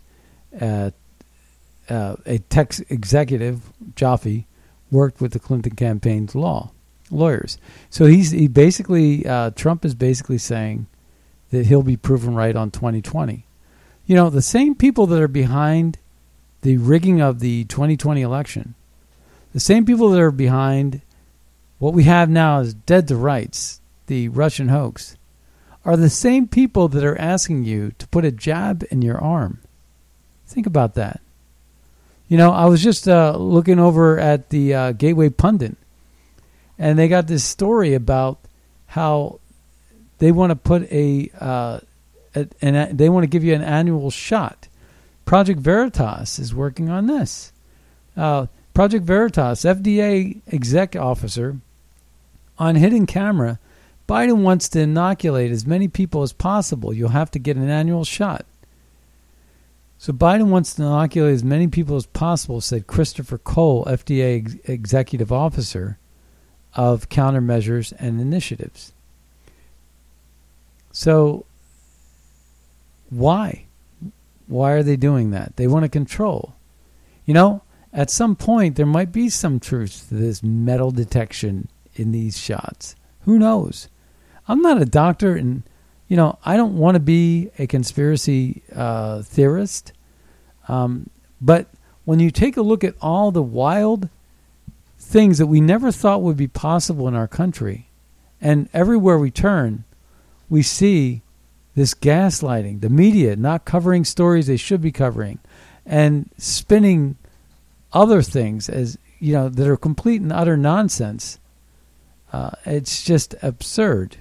[1.89, 4.45] uh, a tech executive, Joffe,
[4.91, 6.71] worked with the Clinton campaign's law
[7.11, 7.57] lawyers.
[7.89, 10.87] So he's he basically uh, Trump is basically saying
[11.51, 13.45] that he'll be proven right on 2020.
[14.05, 15.97] You know, the same people that are behind
[16.61, 18.75] the rigging of the 2020 election,
[19.53, 21.01] the same people that are behind
[21.79, 25.17] what we have now is dead to rights, the Russian hoax,
[25.85, 29.59] are the same people that are asking you to put a jab in your arm
[30.53, 31.19] Think about that.
[32.27, 35.75] You know, I was just uh, looking over at the uh, Gateway Pundit,
[36.77, 38.37] and they got this story about
[38.85, 39.39] how
[40.19, 41.79] they want to put a, uh,
[42.35, 44.67] a an, they want to give you an annual shot.
[45.25, 47.51] Project Veritas is working on this.
[48.15, 51.57] Uh, Project Veritas, FDA exec officer,
[52.57, 53.59] on hidden camera,
[54.07, 56.93] Biden wants to inoculate as many people as possible.
[56.93, 58.45] You'll have to get an annual shot.
[59.97, 64.55] So Biden wants to inoculate as many people as possible, said Christopher Cole, FDA ex-
[64.65, 65.97] executive officer
[66.75, 68.91] of countermeasures and initiatives.
[70.91, 71.45] So
[73.09, 73.65] why?
[74.47, 75.55] Why are they doing that?
[75.55, 76.53] They want to control.
[77.25, 77.61] You know,
[77.93, 82.95] at some point there might be some truth to this metal detection in these shots.
[83.21, 83.87] Who knows?
[84.47, 85.63] I'm not a doctor and
[86.07, 89.93] you know, I don't want to be a conspiracy uh, theorist,
[90.67, 91.09] um,
[91.41, 91.67] but
[92.05, 94.09] when you take a look at all the wild
[94.99, 97.87] things that we never thought would be possible in our country,
[98.41, 99.85] and everywhere we turn,
[100.49, 101.21] we see
[101.75, 105.39] this gaslighting, the media not covering stories they should be covering,
[105.85, 107.17] and spinning
[107.93, 111.39] other things as you know that are complete and utter nonsense.
[112.31, 114.17] Uh, it's just absurd.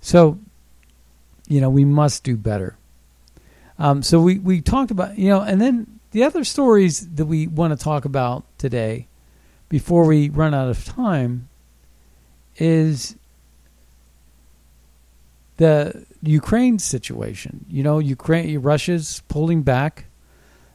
[0.00, 0.38] So
[1.50, 2.78] you know, we must do better.
[3.76, 7.48] Um, so we, we talked about, you know, and then the other stories that we
[7.48, 9.08] want to talk about today
[9.68, 11.48] before we run out of time
[12.56, 13.16] is
[15.56, 17.66] the Ukraine situation.
[17.68, 20.04] You know, Ukraine, Russia's pulling back.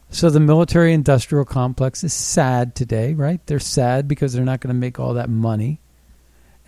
[0.10, 3.46] So the military industrial complex is sad today, right?
[3.46, 5.82] They're sad because they're not going to make all that money.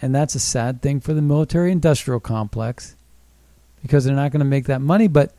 [0.01, 2.95] And that's a sad thing for the military industrial complex
[3.81, 5.07] because they're not going to make that money.
[5.07, 5.33] But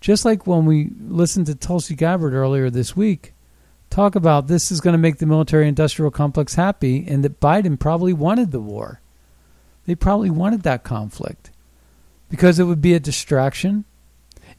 [0.00, 3.32] just like when we listened to Tulsi Gabbard earlier this week
[3.92, 7.78] talk about this is going to make the military industrial complex happy and that Biden
[7.78, 9.00] probably wanted the war.
[9.86, 11.50] They probably wanted that conflict
[12.30, 13.84] because it would be a distraction.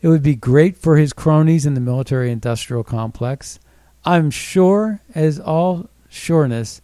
[0.03, 3.57] It would be great for his cronies in the military industrial complex.
[4.03, 6.81] I'm sure, as all sureness,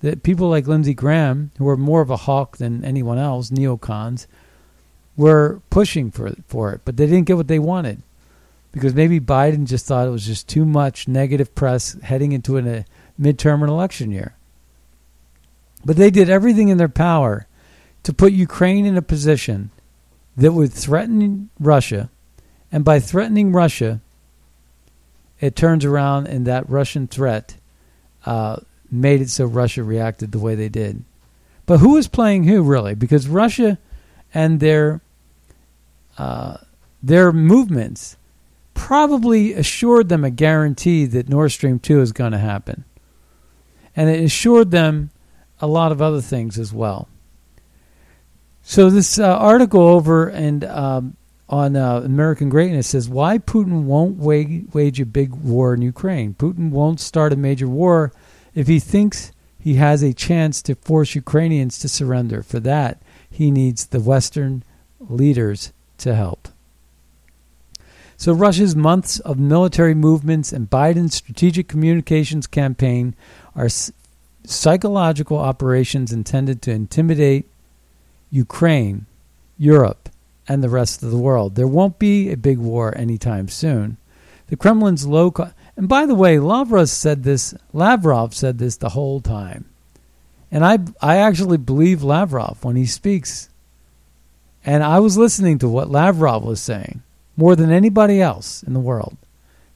[0.00, 4.26] that people like Lindsey Graham, who are more of a hawk than anyone else, neocons,
[5.18, 8.02] were pushing for for it, but they didn't get what they wanted
[8.72, 12.62] because maybe Biden just thought it was just too much negative press heading into a
[12.62, 12.82] uh,
[13.20, 14.34] midterm election year.
[15.84, 17.46] But they did everything in their power
[18.04, 19.70] to put Ukraine in a position
[20.38, 22.08] that would threaten Russia,
[22.72, 24.00] and by threatening Russia,
[25.40, 27.56] it turns around and that Russian threat
[28.24, 28.56] uh,
[28.90, 31.04] made it so Russia reacted the way they did.
[31.66, 32.94] But who is playing who really?
[32.94, 33.78] Because Russia
[34.32, 35.00] and their
[36.18, 36.56] uh,
[37.02, 38.16] their movements
[38.74, 42.84] probably assured them a guarantee that Nord Stream 2 is going to happen.
[43.94, 45.10] And it assured them
[45.60, 47.08] a lot of other things as well.
[48.62, 51.16] So this uh, article over and um,
[51.52, 56.32] on uh, American Greatness says why Putin won't wage, wage a big war in Ukraine.
[56.32, 58.10] Putin won't start a major war
[58.54, 62.42] if he thinks he has a chance to force Ukrainians to surrender.
[62.42, 64.64] For that, he needs the Western
[64.98, 66.48] leaders to help.
[68.16, 73.14] So Russia's months of military movements and Biden's strategic communications campaign
[73.54, 73.68] are
[74.46, 77.46] psychological operations intended to intimidate
[78.30, 79.04] Ukraine,
[79.58, 80.08] Europe,
[80.48, 81.54] and the rest of the world.
[81.54, 83.96] There won't be a big war anytime soon.
[84.48, 87.54] The Kremlin's low co- and by the way, Lavrov said this.
[87.72, 89.64] Lavrov said this the whole time,
[90.50, 93.48] and I I actually believe Lavrov when he speaks.
[94.64, 97.02] And I was listening to what Lavrov was saying
[97.36, 99.16] more than anybody else in the world.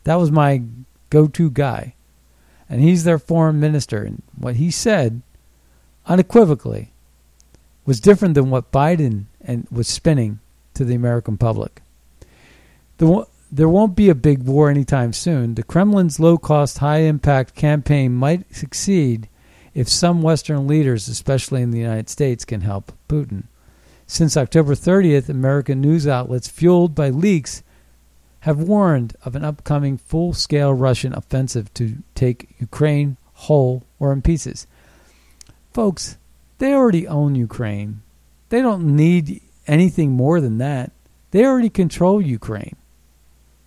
[0.04, 0.62] That was my
[1.10, 1.94] go-to guy,
[2.68, 4.02] and he's their foreign minister.
[4.04, 5.22] And what he said,
[6.06, 6.92] unequivocally,
[7.84, 10.38] was different than what Biden and was spinning
[10.76, 11.82] to the American public.
[12.98, 15.54] The, there won't be a big war anytime soon.
[15.54, 19.28] The Kremlin's low cost, high impact campaign might succeed
[19.74, 23.44] if some Western leaders, especially in the United States, can help Putin.
[24.06, 27.62] Since October 30th, American news outlets fueled by leaks
[28.40, 34.22] have warned of an upcoming full scale Russian offensive to take Ukraine whole or in
[34.22, 34.66] pieces.
[35.74, 36.16] Folks,
[36.58, 38.02] they already own Ukraine.
[38.48, 40.92] They don't need anything more than that.
[41.30, 42.76] They already control Ukraine.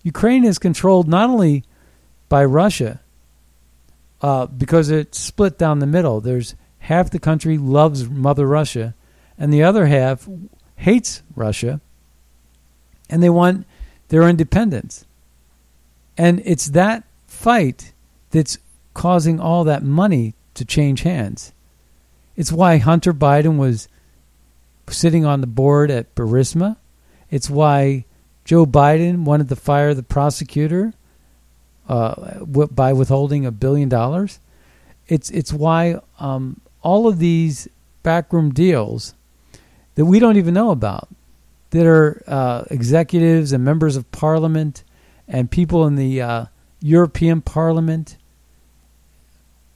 [0.03, 1.63] Ukraine is controlled not only
[2.29, 3.01] by Russia,
[4.21, 6.21] uh, because it's split down the middle.
[6.21, 8.95] There's half the country loves Mother Russia,
[9.37, 10.27] and the other half
[10.75, 11.81] hates Russia,
[13.09, 13.65] and they want
[14.09, 15.05] their independence.
[16.17, 17.93] And it's that fight
[18.31, 18.57] that's
[18.93, 21.53] causing all that money to change hands.
[22.35, 23.87] It's why Hunter Biden was
[24.93, 26.77] sitting on the board at Burisma.
[27.29, 28.05] It's why
[28.45, 30.93] Joe Biden wanted to fire the prosecutor
[31.87, 34.39] uh, by withholding a billion dollars.
[35.07, 37.67] It's it's why um, all of these
[38.03, 39.13] backroom deals
[39.95, 41.09] that we don't even know about,
[41.71, 44.83] that are uh, executives and members of parliament
[45.27, 46.45] and people in the uh,
[46.81, 48.17] European Parliament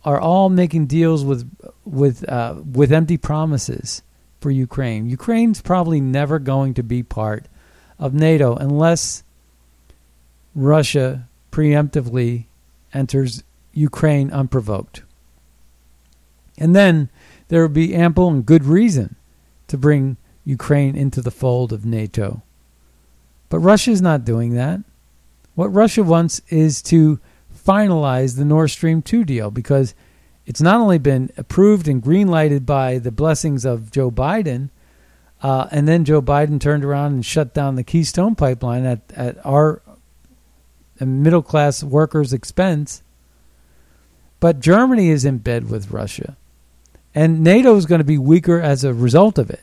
[0.05, 1.49] are all making deals with
[1.85, 4.01] with uh, with empty promises
[4.43, 5.07] for Ukraine.
[5.07, 7.45] Ukraine's probably never going to be part
[7.97, 9.23] of NATO unless
[10.53, 12.47] Russia preemptively
[12.93, 15.01] enters Ukraine unprovoked.
[16.57, 17.09] And then
[17.47, 19.15] there would be ample and good reason
[19.67, 22.43] to bring Ukraine into the fold of NATO.
[23.47, 24.81] But Russia is not doing that.
[25.55, 27.21] What Russia wants is to
[27.55, 29.95] finalize the Nord Stream 2 deal because
[30.45, 34.69] it's not only been approved and green lighted by the blessings of Joe Biden,
[35.41, 39.45] uh, and then Joe Biden turned around and shut down the Keystone pipeline at, at
[39.45, 39.81] our
[40.99, 43.03] middle class workers' expense.
[44.39, 46.37] But Germany is in bed with Russia.
[47.15, 49.61] And NATO is going to be weaker as a result of it.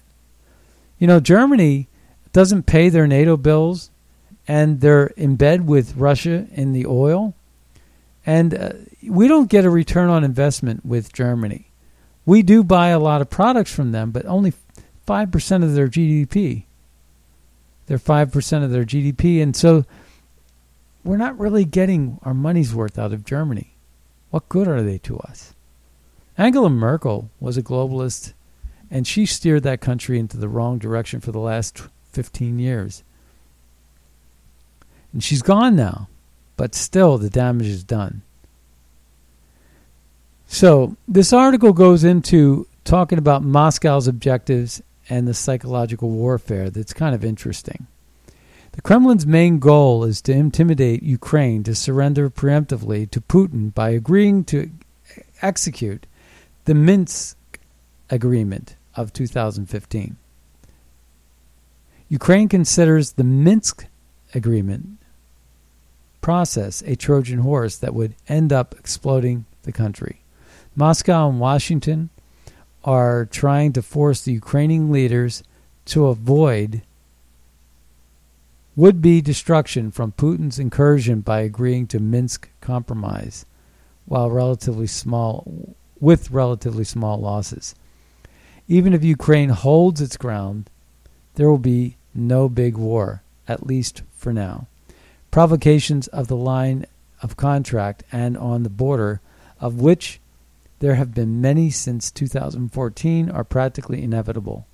[0.99, 1.89] You know, Germany
[2.33, 3.91] doesn't pay their NATO bills
[4.47, 7.35] and they're in bed with Russia in the oil
[8.27, 8.73] And uh,
[9.03, 11.71] we don't get a return on investment with Germany.
[12.27, 14.53] We do buy a lot of products from them, but only
[15.07, 16.65] 5% of their GDP.
[17.87, 19.43] They're 5% of their GDP.
[19.43, 19.85] And so
[21.03, 23.75] we're not really getting our money's worth out of Germany.
[24.31, 25.55] What good are they to us?
[26.39, 28.33] Angela Merkel was a globalist,
[28.91, 31.83] and she steered that country into the wrong direction for the last
[32.13, 33.03] 15 years.
[35.13, 36.09] And she's gone now,
[36.57, 38.23] but still the damage is done.
[40.53, 47.15] So, this article goes into talking about Moscow's objectives and the psychological warfare that's kind
[47.15, 47.87] of interesting.
[48.73, 54.43] The Kremlin's main goal is to intimidate Ukraine to surrender preemptively to Putin by agreeing
[54.47, 54.73] to
[55.41, 56.05] execute
[56.65, 57.37] the Minsk
[58.11, 60.17] Agreement of 2015.
[62.09, 63.87] Ukraine considers the Minsk
[64.35, 64.99] Agreement
[66.21, 70.21] process a Trojan horse that would end up exploding the country.
[70.77, 72.11] Moscow and Washington
[72.85, 75.43] are trying to force the Ukrainian leaders
[75.87, 76.83] to avoid
[78.77, 83.45] would be destruction from Putin's incursion by agreeing to Minsk compromise
[84.07, 87.75] while relatively small with relatively small losses.
[88.69, 90.71] Even if Ukraine holds its ground,
[91.35, 94.67] there will be no big war, at least for now.
[95.31, 96.87] Provocations of the line
[97.23, 99.21] of contract and on the border,
[99.61, 100.21] of which
[100.81, 104.67] there have been many since 2014, are practically inevitable.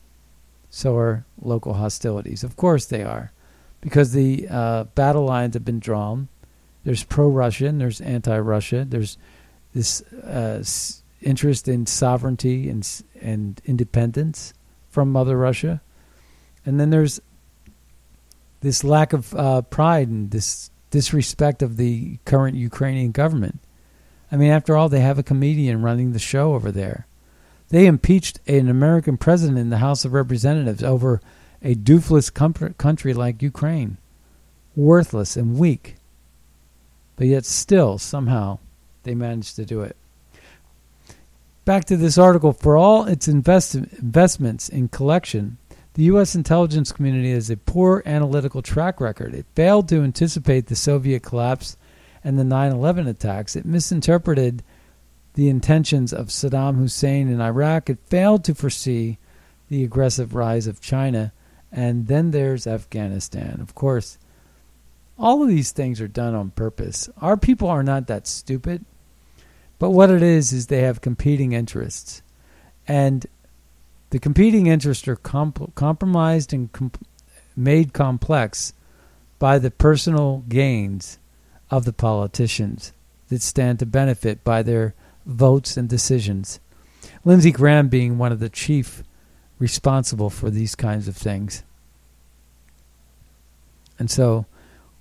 [0.71, 2.43] So are local hostilities.
[2.43, 3.33] Of course they are
[3.81, 6.29] because the uh, battle lines have been drawn.
[6.85, 9.19] There's pro-Russian, there's anti-Russia, there's
[9.75, 10.63] this uh,
[11.21, 12.89] interest in sovereignty and
[13.21, 14.55] and independence
[14.89, 15.83] from Mother Russia,
[16.65, 17.21] and then there's
[18.61, 23.61] this lack of uh, pride and this disrespect of the current Ukrainian government.
[24.37, 27.07] I mean, after all, they have a comedian running the show over there.
[27.71, 31.23] They impeached an American president in the House of Representatives over
[31.63, 32.31] a doofless
[32.77, 33.97] country like Ukraine,
[34.75, 35.97] worthless and weak.
[37.17, 38.59] But yet, still, somehow,
[39.05, 39.97] they managed to do it.
[41.65, 45.57] Back to this article for all its invest- investments in collection,
[45.95, 46.35] the U.S.
[46.35, 49.35] intelligence community has a poor analytical track record.
[49.35, 51.79] It failed to anticipate the Soviet collapse
[52.27, 53.55] and the 9 11 attacks.
[53.55, 54.65] It misinterpreted
[55.35, 57.89] the intentions of Saddam Hussein in Iraq.
[57.89, 59.19] It failed to foresee
[59.69, 61.33] the aggressive rise of China
[61.71, 63.61] and then there's Afghanistan.
[63.61, 64.19] Of course,
[65.17, 67.09] all of these things are done on purpose.
[67.21, 68.85] Our people are not that stupid.
[69.79, 72.23] But what it is, is they have competing interests.
[72.89, 73.27] And
[74.11, 77.07] the competing interests are comp- compromised and comp-
[77.55, 78.73] made complex
[79.39, 81.19] by the personal gains
[81.71, 82.93] of the politicians
[83.29, 84.95] that stand to benefit by their
[85.25, 86.61] votes and decisions.
[87.25, 89.03] Lindsey Graham being one of the chief
[89.59, 91.63] responsible for these kinds of things.
[93.99, 94.47] And so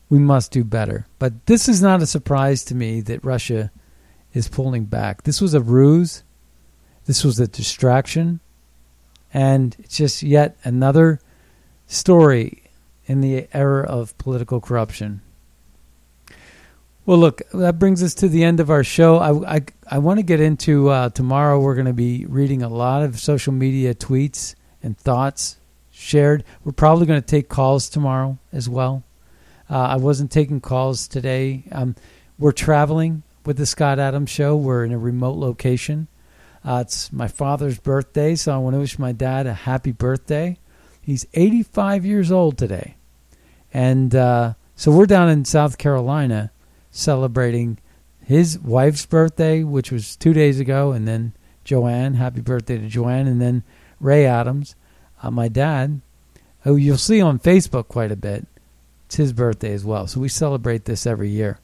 [0.09, 1.07] we must do better.
[1.19, 3.71] But this is not a surprise to me that Russia
[4.33, 5.23] is pulling back.
[5.23, 6.23] This was a ruse.
[7.05, 8.39] This was a distraction.
[9.33, 11.19] And it's just yet another
[11.87, 12.63] story
[13.05, 15.21] in the era of political corruption.
[17.05, 19.17] Well, look, that brings us to the end of our show.
[19.17, 21.59] I, I, I want to get into uh, tomorrow.
[21.59, 25.57] We're going to be reading a lot of social media tweets and thoughts
[25.91, 26.43] shared.
[26.63, 29.03] We're probably going to take calls tomorrow as well.
[29.69, 31.65] Uh, I wasn't taking calls today.
[31.71, 31.95] Um,
[32.39, 34.55] we're traveling with the Scott Adams Show.
[34.55, 36.07] We're in a remote location.
[36.63, 40.57] Uh, it's my father's birthday, so I want to wish my dad a happy birthday.
[41.03, 42.95] He's 85 years old today.
[43.71, 46.51] And uh, so we're down in South Carolina
[46.95, 47.77] celebrating
[48.23, 51.33] his wife's birthday, which was two days ago, and then
[51.63, 52.15] Joanne.
[52.15, 53.63] Happy birthday to Joanne, and then
[53.99, 54.75] Ray Adams,
[55.21, 56.01] uh, my dad,
[56.61, 58.47] who you'll see on Facebook quite a bit.
[59.05, 61.59] It's his birthday as well, so we celebrate this every year.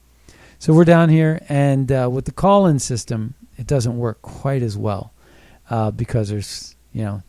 [0.60, 4.78] So we're down here, and uh, with the call-in system, it doesn't work quite as
[4.78, 5.14] well
[5.70, 7.24] uh, because there's you know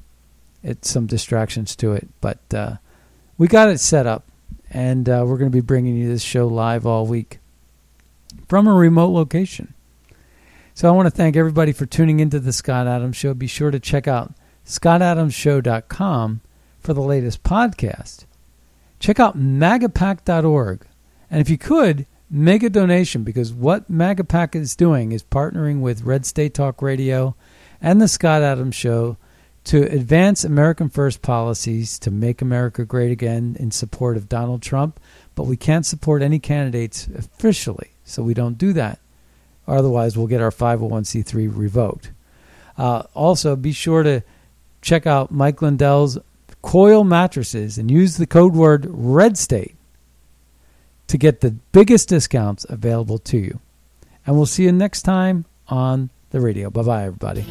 [0.62, 2.76] it's some distractions to it, but uh,
[3.38, 4.24] we got it set up,
[4.70, 7.38] and uh, we're going to be bringing you this show live all week
[8.49, 9.74] from a remote location.
[10.74, 13.35] So I want to thank everybody for tuning into the Scott Adams Show.
[13.35, 14.33] Be sure to check out
[14.66, 16.41] scottadamsshow.com
[16.80, 18.24] for the latest podcast.
[18.99, 20.87] Check out magapack.org.
[21.30, 26.03] And if you could, make a donation because what Magapack is doing is partnering with
[26.03, 27.37] Red State Talk Radio
[27.80, 29.18] and the Scott Adams Show
[29.64, 34.99] to advance American First policies to make America great again in support of Donald Trump.
[35.35, 37.91] But we can't support any candidates officially.
[38.05, 38.98] So we don't do that.
[39.66, 42.11] Otherwise, we'll get our 501c3 revoked.
[42.76, 44.22] Uh, also, be sure to
[44.80, 46.18] check out Mike Lindell's
[46.62, 49.76] Coil Mattresses and use the code word Red State
[51.09, 53.61] to get the biggest discounts available to you.
[54.26, 56.70] And we'll see you next time on the radio.
[56.70, 57.42] Bye bye, everybody.